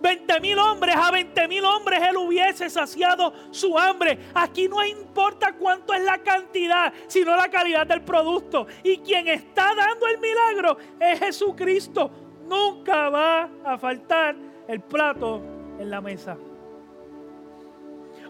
20 0.00 0.40
mil 0.40 0.58
hombres, 0.58 0.96
a 0.96 1.10
20 1.10 1.48
mil 1.48 1.64
hombres 1.64 2.00
Él 2.02 2.16
hubiese 2.16 2.70
saciado 2.70 3.32
su 3.50 3.78
hambre. 3.78 4.18
Aquí 4.34 4.68
no 4.68 4.84
importa 4.84 5.52
cuánto 5.52 5.92
es 5.92 6.02
la 6.02 6.18
cantidad, 6.18 6.92
sino 7.06 7.36
la 7.36 7.48
calidad 7.48 7.86
del 7.86 8.02
producto. 8.02 8.66
Y 8.82 8.98
quien 8.98 9.28
está 9.28 9.74
dando 9.74 10.06
el 10.06 10.18
milagro 10.18 10.78
es 10.98 11.18
Jesucristo. 11.18 12.10
Nunca 12.46 13.08
va 13.10 13.48
a 13.64 13.78
faltar 13.78 14.36
el 14.66 14.80
plato 14.80 15.42
en 15.78 15.90
la 15.90 16.00
mesa. 16.00 16.36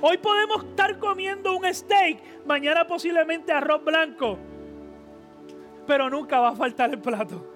Hoy 0.03 0.17
podemos 0.19 0.65
estar 0.65 0.99
comiendo 0.99 1.57
un 1.57 1.73
steak, 1.73 2.47
mañana 2.47 2.87
posiblemente 2.87 3.53
arroz 3.53 3.85
blanco, 3.85 4.39
pero 5.87 6.09
nunca 6.09 6.41
va 6.41 6.49
a 6.51 6.57
faltar 6.57 6.91
el 6.91 6.99
plato. 6.99 7.50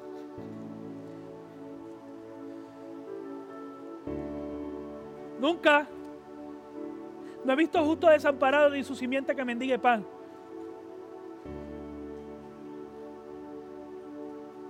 Nunca. 5.41 5.87
No 7.45 7.53
he 7.53 7.57
visto 7.57 7.85
justo 7.85 8.09
desamparado 8.09 8.71
ni 8.71 8.83
su 8.83 8.95
simiente 8.95 9.35
que 9.35 9.45
mendigue 9.45 9.79
pan. 9.79 10.05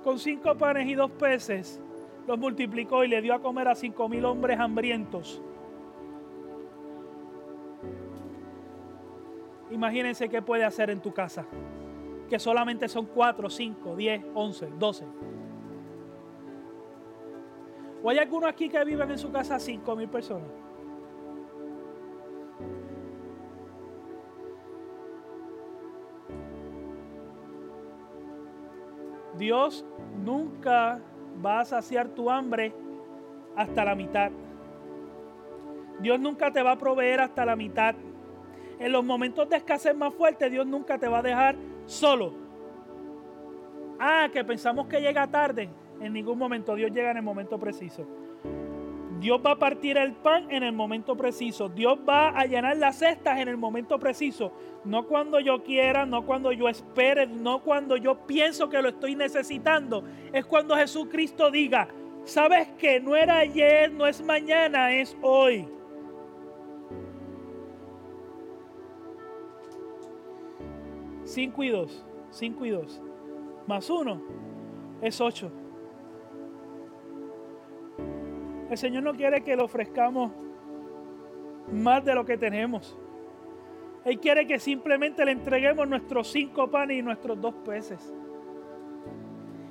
Con 0.03 0.19
cinco 0.19 0.55
panes 0.57 0.87
y 0.87 0.95
dos 0.95 1.11
peces 1.13 1.81
los 2.27 2.39
multiplicó 2.39 3.05
y 3.05 3.09
le 3.09 3.23
dio 3.23 3.35
a 3.35 3.41
comer 3.41 3.69
a 3.69 3.75
cinco 3.75 4.09
mil 4.09 4.25
hombres 4.25 4.59
hambrientos. 4.59 5.41
Imagínense 9.71 10.29
qué 10.29 10.43
puede 10.43 10.65
hacer 10.65 10.91
en 10.91 11.01
tu 11.01 11.13
casa. 11.13 11.47
Que 12.29 12.39
solamente 12.39 12.89
son 12.89 13.07
cuatro, 13.07 13.49
cinco, 13.51 13.97
diez, 13.97 14.23
once, 14.35 14.69
doce. 14.79 15.05
¿O 18.05 18.11
hay 18.11 18.19
algunos 18.19 18.51
aquí 18.51 18.69
que 18.69 18.85
viven 18.85 19.11
en 19.11 19.19
su 19.19 19.33
casa 19.33 19.59
cinco 19.59 19.97
mil 19.97 20.11
personas? 20.11 20.51
Dios 29.39 29.87
nunca 30.23 31.01
va 31.45 31.61
a 31.61 31.65
saciar 31.65 32.09
tu 32.09 32.31
hambre 32.31 32.75
hasta 33.57 33.87
la 33.87 33.95
mitad. 33.95 34.31
Dios 36.01 36.21
nunca 36.21 36.53
te 36.53 36.63
va 36.63 36.73
a 36.73 36.79
proveer 36.79 37.21
hasta 37.21 37.47
la 37.47 37.57
mitad. 37.57 37.95
En 38.81 38.93
los 38.93 39.03
momentos 39.03 39.49
de 39.49 39.57
escasez 39.57 39.97
más 39.97 40.13
fuertes, 40.13 40.53
Dios 40.53 40.67
nunca 40.67 40.99
te 40.99 41.09
va 41.09 41.21
a 41.21 41.23
dejar 41.23 41.57
solo. 41.87 42.35
Ah, 43.99 44.29
que 44.31 44.45
pensamos 44.45 44.89
que 44.89 45.01
llega 45.01 45.27
tarde. 45.27 45.71
En 46.01 46.13
ningún 46.13 46.39
momento 46.39 46.75
Dios 46.75 46.91
llega 46.93 47.11
en 47.11 47.19
el 47.19 47.23
momento 47.23 47.59
preciso. 47.59 48.07
Dios 49.25 49.41
va 49.45 49.53
a 49.53 49.59
partir 49.59 49.97
el 49.97 50.13
pan 50.13 50.51
en 50.51 50.63
el 50.63 50.73
momento 50.73 51.17
preciso. 51.17 51.71
Dios 51.71 51.99
va 52.07 52.29
a 52.29 52.45
llenar 52.45 52.77
las 52.77 52.99
cestas 52.99 53.39
en 53.41 53.49
el 53.49 53.57
momento 53.57 53.99
preciso. 53.99 54.53
No 54.85 55.07
cuando 55.07 55.41
yo 55.41 55.63
quiera, 55.63 56.05
no 56.05 56.27
cuando 56.27 56.53
yo 56.53 56.69
espere, 56.69 57.27
no 57.27 57.63
cuando 57.63 57.97
yo 57.97 58.27
pienso 58.27 58.69
que 58.69 58.83
lo 58.83 58.91
estoy 58.91 59.15
necesitando. 59.15 60.05
Es 60.31 60.45
cuando 60.45 60.77
Jesucristo 60.77 61.51
diga, 61.51 61.89
sabes 62.25 62.69
que 62.77 63.01
no 63.01 63.17
era 63.17 63.39
ayer, 63.39 63.91
no 63.91 64.07
es 64.07 64.23
mañana, 64.23 64.93
es 64.93 65.17
hoy. 65.23 65.69
Cinco 71.25 71.63
y 71.63 71.71
dos, 71.71 72.05
cinco 72.31 72.67
y 72.67 72.71
dos. 72.71 73.01
Más 73.67 73.89
uno 73.89 74.21
es 75.01 75.19
ocho. 75.19 75.51
El 78.71 78.79
Señor 78.79 79.03
no 79.03 79.15
quiere 79.15 79.43
que 79.43 79.57
le 79.57 79.63
ofrezcamos 79.63 80.33
más 81.73 82.05
de 82.05 82.15
lo 82.15 82.25
que 82.25 82.37
tenemos. 82.37 82.99
Él 84.05 84.19
quiere 84.19 84.47
que 84.47 84.59
simplemente 84.59 85.25
le 85.25 85.33
entreguemos 85.33 85.89
nuestros 85.89 86.31
cinco 86.31 86.71
panes 86.71 86.99
y 86.99 87.03
nuestros 87.03 87.41
dos 87.41 87.55
peces. 87.65 88.13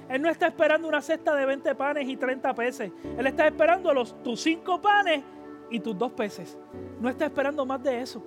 Él 0.09 0.21
no 0.21 0.29
está 0.29 0.47
esperando 0.47 0.87
una 0.87 1.01
cesta 1.01 1.35
de 1.35 1.45
20 1.45 1.75
panes 1.75 2.07
y 2.07 2.17
30 2.17 2.53
peces. 2.53 2.91
Él 3.17 3.27
está 3.27 3.47
esperando 3.47 3.93
los, 3.93 4.21
tus 4.23 4.41
cinco 4.41 4.81
panes 4.81 5.23
y 5.69 5.79
tus 5.79 5.97
dos 5.97 6.11
peces. 6.11 6.57
No 6.99 7.09
está 7.09 7.25
esperando 7.25 7.65
más 7.65 7.81
de 7.81 8.01
eso. 8.01 8.23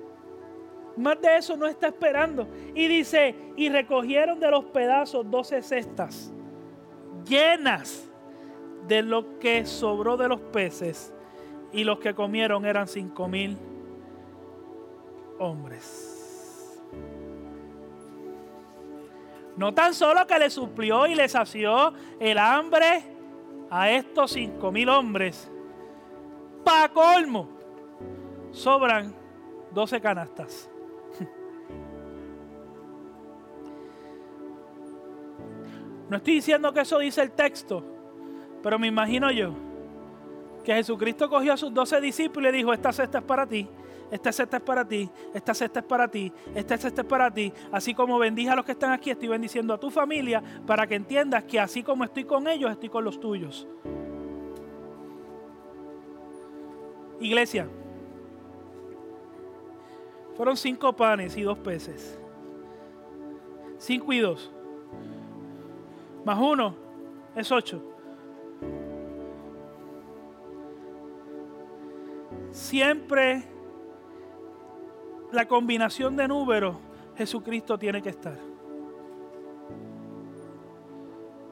Más 0.97 1.21
de 1.21 1.37
eso 1.37 1.57
no 1.57 1.67
está 1.67 1.89
esperando. 1.89 2.49
Y 2.75 2.89
dice, 2.89 3.35
y 3.57 3.69
recogieron 3.69 4.41
de 4.41 4.51
los 4.51 4.65
pedazos 4.67 5.31
12 5.31 5.63
cestas 5.63 6.33
llenas 7.25 8.09
de 8.87 9.03
lo 9.03 9.39
que 9.39 9.67
sobró 9.67 10.17
de 10.17 10.29
los 10.29 10.41
peces 10.41 11.13
y 11.73 11.85
los 11.85 11.99
que 11.99 12.15
comieron 12.15 12.65
eran 12.65 12.87
cinco 12.87 13.29
mil 13.29 13.59
hombres. 15.39 16.83
No 19.57 19.73
tan 19.73 19.95
solo 19.95 20.27
que 20.27 20.39
le 20.39 20.51
suplió 20.51 21.07
y 21.07 21.15
le 21.15 21.29
sació 21.29 21.93
el 22.21 22.39
hambre 22.39 23.05
a 23.71 23.91
estos 23.91 24.33
cinco 24.33 24.71
mil 24.71 24.89
hombres, 24.89 25.51
para 26.65 26.93
colmo, 26.93 27.49
sobran 28.51 29.15
doce 29.73 30.01
canastas. 30.01 30.71
No 36.09 36.19
estoy 36.19 36.35
diciendo 36.35 36.73
que 36.73 36.83
eso 36.83 37.01
dice 37.01 37.21
el 37.21 37.33
texto, 37.33 37.96
pero 38.67 38.81
me 38.81 38.89
imagino 38.89 39.31
yo 39.31 39.53
que 40.65 40.75
Jesucristo 40.75 41.31
cogió 41.31 41.53
a 41.53 41.57
sus 41.57 41.73
doce 41.73 42.01
discípulos 42.01 42.49
y 42.49 42.51
le 42.51 42.59
dijo, 42.59 42.73
esta 42.73 42.93
cesta 42.93 43.19
es 43.19 43.25
para 43.25 43.47
ti, 43.47 43.69
esta 44.11 44.33
cesta 44.33 44.57
es 44.57 44.63
para 44.65 44.85
ti, 44.85 45.09
esta 45.33 45.55
cesta 45.55 45.79
es 45.79 45.87
para 45.87 46.09
ti, 46.09 46.33
esta 46.53 46.77
cesta 46.77 47.03
es 47.03 47.07
para 47.07 47.31
ti. 47.33 47.53
Así 47.71 47.95
como 47.95 48.19
bendije 48.19 48.51
a 48.51 48.57
los 48.57 48.65
que 48.65 48.73
están 48.73 48.91
aquí, 48.91 49.11
estoy 49.11 49.29
bendiciendo 49.29 49.73
a 49.73 49.79
tu 49.79 49.89
familia 49.89 50.43
para 50.67 50.85
que 50.85 50.97
entiendas 50.97 51.45
que 51.45 51.61
así 51.61 51.85
como 51.85 52.03
estoy 52.03 52.25
con 52.25 52.49
ellos, 52.49 52.69
estoy 52.73 52.89
con 52.89 53.05
los 53.05 53.21
tuyos. 53.21 53.69
Iglesia, 57.21 57.69
fueron 60.37 60.57
cinco 60.57 60.93
panes 60.93 61.37
y 61.37 61.43
dos 61.43 61.59
peces. 61.59 62.19
Cinco 63.79 64.13
y 64.13 64.19
dos. 64.19 64.51
Más 66.25 66.37
uno 66.41 66.75
es 67.37 67.53
ocho. 67.53 67.93
Siempre 72.57 73.45
la 75.31 75.47
combinación 75.47 76.17
de 76.17 76.27
números, 76.27 76.77
Jesucristo 77.17 77.79
tiene 77.79 78.01
que 78.01 78.09
estar. 78.09 78.39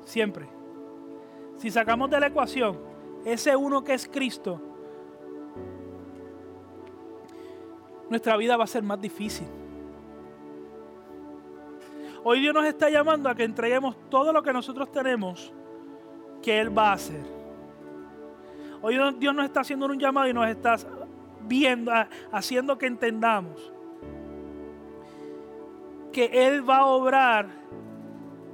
Siempre. 0.05 0.49
Si 1.59 1.71
sacamos 1.71 2.11
de 2.11 2.21
la 2.21 2.29
ecuación 2.29 2.79
ese 3.25 3.55
uno 3.55 3.85
que 3.85 3.95
es 3.95 4.09
Cristo, 4.09 4.61
nuestra 8.09 8.37
vida 8.37 8.57
va 8.57 8.65
a 8.65 8.69
ser 8.69 8.83
más 8.83 9.01
difícil. 9.01 9.47
Hoy 12.23 12.41
Dios 12.41 12.55
nos 12.55 12.65
está 12.65 12.89
llamando 12.89 13.29
a 13.29 13.35
que 13.35 13.45
entreguemos 13.45 13.97
todo 14.09 14.33
lo 14.33 14.43
que 14.43 14.53
nosotros 14.53 14.91
tenemos 14.91 15.53
que 16.43 16.59
Él 16.61 16.77
va 16.77 16.91
a 16.91 16.93
hacer. 16.95 17.44
Hoy 18.87 18.99
Dios 19.19 19.35
nos 19.35 19.47
está 19.47 19.61
haciendo 19.61 19.87
un 19.87 19.99
llamado 19.99 20.29
y 20.29 20.35
nos 20.35 20.47
está 20.47 20.77
viendo, 21.41 21.91
haciendo 22.31 22.77
que 22.77 22.85
entendamos 22.85 23.73
que 26.13 26.27
Él 26.27 26.69
va 26.69 26.81
a 26.81 26.85
obrar 26.85 27.47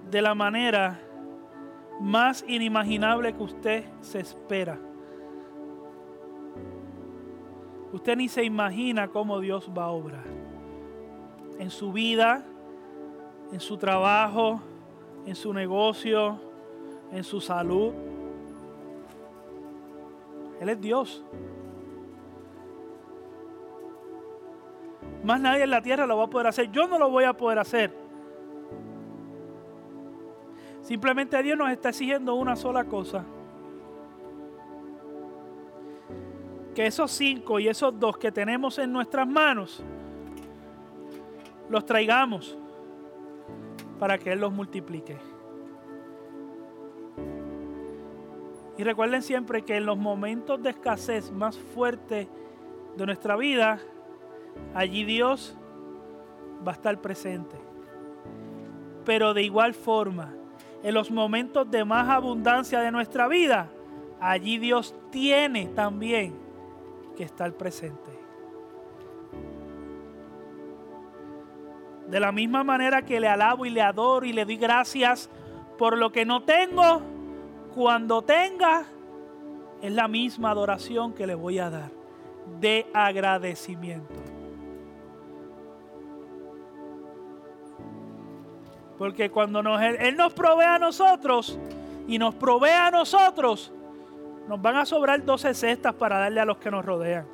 de 0.08 0.22
la 0.22 0.36
manera 0.36 1.00
más 2.00 2.44
inimaginable 2.46 3.32
que 3.32 3.42
usted 3.42 3.84
se 4.02 4.20
espera. 4.20 4.78
Usted 7.92 8.16
ni 8.16 8.28
se 8.28 8.44
imagina 8.44 9.08
cómo 9.08 9.40
Dios 9.40 9.68
va 9.76 9.86
a 9.86 9.90
obrar. 9.90 10.26
En 11.58 11.70
su 11.70 11.92
vida, 11.92 12.44
en 13.50 13.58
su 13.58 13.76
trabajo, 13.78 14.60
en 15.26 15.34
su 15.34 15.52
negocio, 15.52 16.40
en 17.10 17.24
su 17.24 17.40
salud. 17.40 18.09
Él 20.60 20.68
es 20.68 20.80
Dios. 20.80 21.24
Más 25.24 25.40
nadie 25.40 25.64
en 25.64 25.70
la 25.70 25.80
tierra 25.80 26.06
lo 26.06 26.18
va 26.18 26.24
a 26.24 26.30
poder 26.30 26.46
hacer. 26.46 26.70
Yo 26.70 26.86
no 26.86 26.98
lo 26.98 27.10
voy 27.10 27.24
a 27.24 27.32
poder 27.32 27.58
hacer. 27.58 27.92
Simplemente 30.82 31.42
Dios 31.42 31.56
nos 31.56 31.70
está 31.70 31.88
exigiendo 31.88 32.34
una 32.34 32.56
sola 32.56 32.84
cosa. 32.84 33.24
Que 36.74 36.86
esos 36.86 37.10
cinco 37.10 37.58
y 37.58 37.68
esos 37.68 37.98
dos 37.98 38.18
que 38.18 38.30
tenemos 38.30 38.78
en 38.78 38.92
nuestras 38.92 39.26
manos, 39.26 39.82
los 41.68 41.86
traigamos 41.86 42.58
para 43.98 44.18
que 44.18 44.32
Él 44.32 44.40
los 44.40 44.52
multiplique. 44.52 45.16
Y 48.80 48.82
recuerden 48.82 49.22
siempre 49.22 49.60
que 49.60 49.76
en 49.76 49.84
los 49.84 49.98
momentos 49.98 50.62
de 50.62 50.70
escasez 50.70 51.30
más 51.30 51.58
fuertes 51.58 52.28
de 52.96 53.04
nuestra 53.04 53.36
vida, 53.36 53.78
allí 54.74 55.04
Dios 55.04 55.54
va 56.66 56.72
a 56.72 56.74
estar 56.76 56.98
presente. 56.98 57.56
Pero 59.04 59.34
de 59.34 59.42
igual 59.42 59.74
forma, 59.74 60.32
en 60.82 60.94
los 60.94 61.10
momentos 61.10 61.70
de 61.70 61.84
más 61.84 62.08
abundancia 62.08 62.80
de 62.80 62.90
nuestra 62.90 63.28
vida, 63.28 63.68
allí 64.18 64.56
Dios 64.56 64.94
tiene 65.10 65.66
también 65.66 66.34
que 67.18 67.24
estar 67.24 67.52
presente. 67.52 68.10
De 72.08 72.18
la 72.18 72.32
misma 72.32 72.64
manera 72.64 73.02
que 73.02 73.20
le 73.20 73.28
alabo 73.28 73.66
y 73.66 73.68
le 73.68 73.82
adoro 73.82 74.24
y 74.24 74.32
le 74.32 74.46
doy 74.46 74.56
gracias 74.56 75.28
por 75.76 75.98
lo 75.98 76.10
que 76.10 76.24
no 76.24 76.44
tengo, 76.44 77.19
cuando 77.80 78.20
tenga, 78.20 78.84
es 79.80 79.90
la 79.90 80.06
misma 80.06 80.50
adoración 80.50 81.14
que 81.14 81.26
le 81.26 81.34
voy 81.34 81.58
a 81.58 81.70
dar 81.70 81.90
de 82.60 82.86
agradecimiento. 82.92 84.12
Porque 88.98 89.30
cuando 89.30 89.62
nos, 89.62 89.80
Él 89.80 90.14
nos 90.14 90.34
provee 90.34 90.66
a 90.66 90.78
nosotros 90.78 91.58
y 92.06 92.18
nos 92.18 92.34
provee 92.34 92.68
a 92.68 92.90
nosotros, 92.90 93.72
nos 94.46 94.60
van 94.60 94.76
a 94.76 94.84
sobrar 94.84 95.24
12 95.24 95.54
cestas 95.54 95.94
para 95.94 96.18
darle 96.18 96.40
a 96.40 96.44
los 96.44 96.58
que 96.58 96.70
nos 96.70 96.84
rodean. 96.84 97.26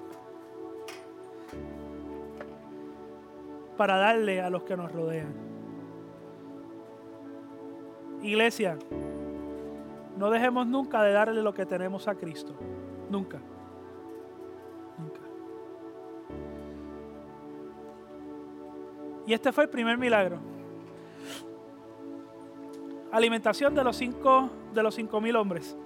Para 3.77 3.97
darle 3.97 4.41
a 4.41 4.49
los 4.49 4.63
que 4.63 4.77
nos 4.77 4.93
rodean. 4.93 5.35
Iglesia, 8.23 8.79
no 10.17 10.31
dejemos 10.31 10.67
nunca 10.67 11.03
de 11.03 11.13
darle 11.13 11.43
lo 11.43 11.53
que 11.53 11.67
tenemos 11.67 12.09
a 12.09 12.15
Cristo. 12.15 12.55
Nunca. 13.11 13.39
Nunca. 14.99 15.21
Y 19.27 19.33
este 19.35 19.53
fue 19.53 19.65
el 19.65 19.71
primer 19.71 19.99
milagro. 19.99 20.39
Alimentación 23.13 23.75
de 23.75 23.85
los 23.85 23.97
cinco, 23.97 24.51
de 24.73 24.83
los 24.83 24.95
cinco 24.95 25.21
mil 25.21 25.37
hombres. 25.37 25.77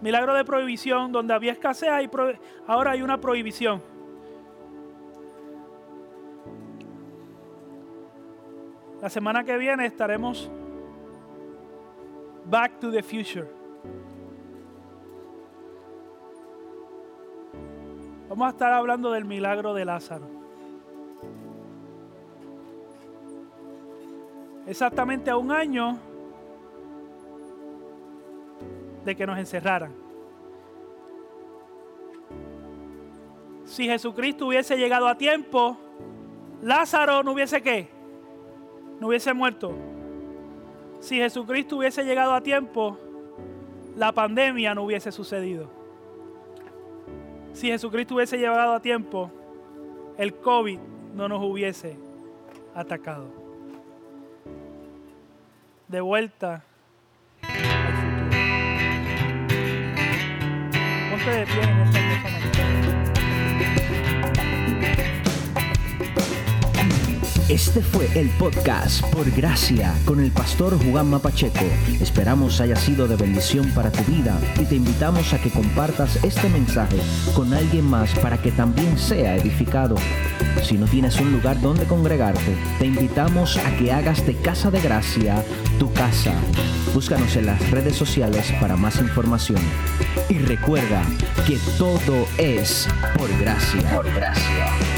Milagro 0.00 0.34
de 0.34 0.44
prohibición, 0.44 1.10
donde 1.12 1.34
había 1.34 1.52
escasez, 1.52 1.88
ahora 2.66 2.92
hay 2.92 3.02
una 3.02 3.18
prohibición. 3.18 3.82
La 9.00 9.08
semana 9.08 9.44
que 9.44 9.56
viene 9.56 9.86
estaremos 9.86 10.50
Back 12.48 12.78
to 12.80 12.92
the 12.92 13.02
Future. 13.02 13.48
Vamos 18.28 18.46
a 18.46 18.50
estar 18.50 18.72
hablando 18.72 19.10
del 19.10 19.24
milagro 19.24 19.74
de 19.74 19.84
Lázaro. 19.84 20.26
Exactamente 24.66 25.30
a 25.30 25.36
un 25.36 25.50
año 25.50 25.98
de 29.04 29.16
que 29.16 29.26
nos 29.26 29.38
encerraran. 29.38 29.92
Si 33.64 33.86
Jesucristo 33.86 34.46
hubiese 34.46 34.76
llegado 34.76 35.08
a 35.08 35.16
tiempo, 35.16 35.76
Lázaro 36.62 37.24
no 37.24 37.32
hubiese 37.32 37.60
qué? 37.60 37.88
No 39.00 39.08
hubiese 39.08 39.34
muerto. 39.34 39.95
Si 41.00 41.16
Jesucristo 41.16 41.76
hubiese 41.76 42.04
llegado 42.04 42.32
a 42.32 42.40
tiempo, 42.40 42.98
la 43.96 44.12
pandemia 44.12 44.74
no 44.74 44.82
hubiese 44.82 45.12
sucedido. 45.12 45.70
Si 47.52 47.68
Jesucristo 47.68 48.14
hubiese 48.14 48.36
llegado 48.36 48.74
a 48.74 48.80
tiempo, 48.80 49.30
el 50.18 50.34
COVID 50.34 50.78
no 51.14 51.28
nos 51.28 51.42
hubiese 51.42 51.96
atacado. 52.74 53.30
De 55.88 56.00
vuelta 56.00 56.64
Este 67.48 67.80
fue 67.80 68.08
el 68.16 68.28
podcast 68.30 69.04
Por 69.12 69.30
Gracia 69.30 69.94
con 70.04 70.18
el 70.18 70.32
pastor 70.32 70.76
Juan 70.90 71.08
Mapacheco. 71.08 71.64
Esperamos 72.00 72.60
haya 72.60 72.74
sido 72.74 73.06
de 73.06 73.14
bendición 73.14 73.70
para 73.70 73.92
tu 73.92 74.02
vida 74.10 74.36
y 74.60 74.64
te 74.64 74.74
invitamos 74.74 75.32
a 75.32 75.40
que 75.40 75.50
compartas 75.50 76.16
este 76.24 76.48
mensaje 76.48 76.96
con 77.36 77.54
alguien 77.54 77.84
más 77.84 78.12
para 78.18 78.36
que 78.42 78.50
también 78.50 78.98
sea 78.98 79.36
edificado. 79.36 79.94
Si 80.64 80.76
no 80.76 80.86
tienes 80.86 81.20
un 81.20 81.30
lugar 81.30 81.60
donde 81.60 81.84
congregarte, 81.84 82.56
te 82.80 82.86
invitamos 82.86 83.56
a 83.58 83.76
que 83.76 83.92
hagas 83.92 84.26
de 84.26 84.34
Casa 84.34 84.72
de 84.72 84.80
Gracia 84.80 85.44
tu 85.78 85.92
casa. 85.92 86.34
Búscanos 86.94 87.36
en 87.36 87.46
las 87.46 87.70
redes 87.70 87.94
sociales 87.94 88.52
para 88.60 88.76
más 88.76 89.00
información. 89.00 89.60
Y 90.28 90.38
recuerda 90.38 91.04
que 91.46 91.58
todo 91.78 92.26
es 92.38 92.88
por 93.16 93.28
gracia. 93.38 93.94
Por 93.94 94.12
gracia. 94.12 94.95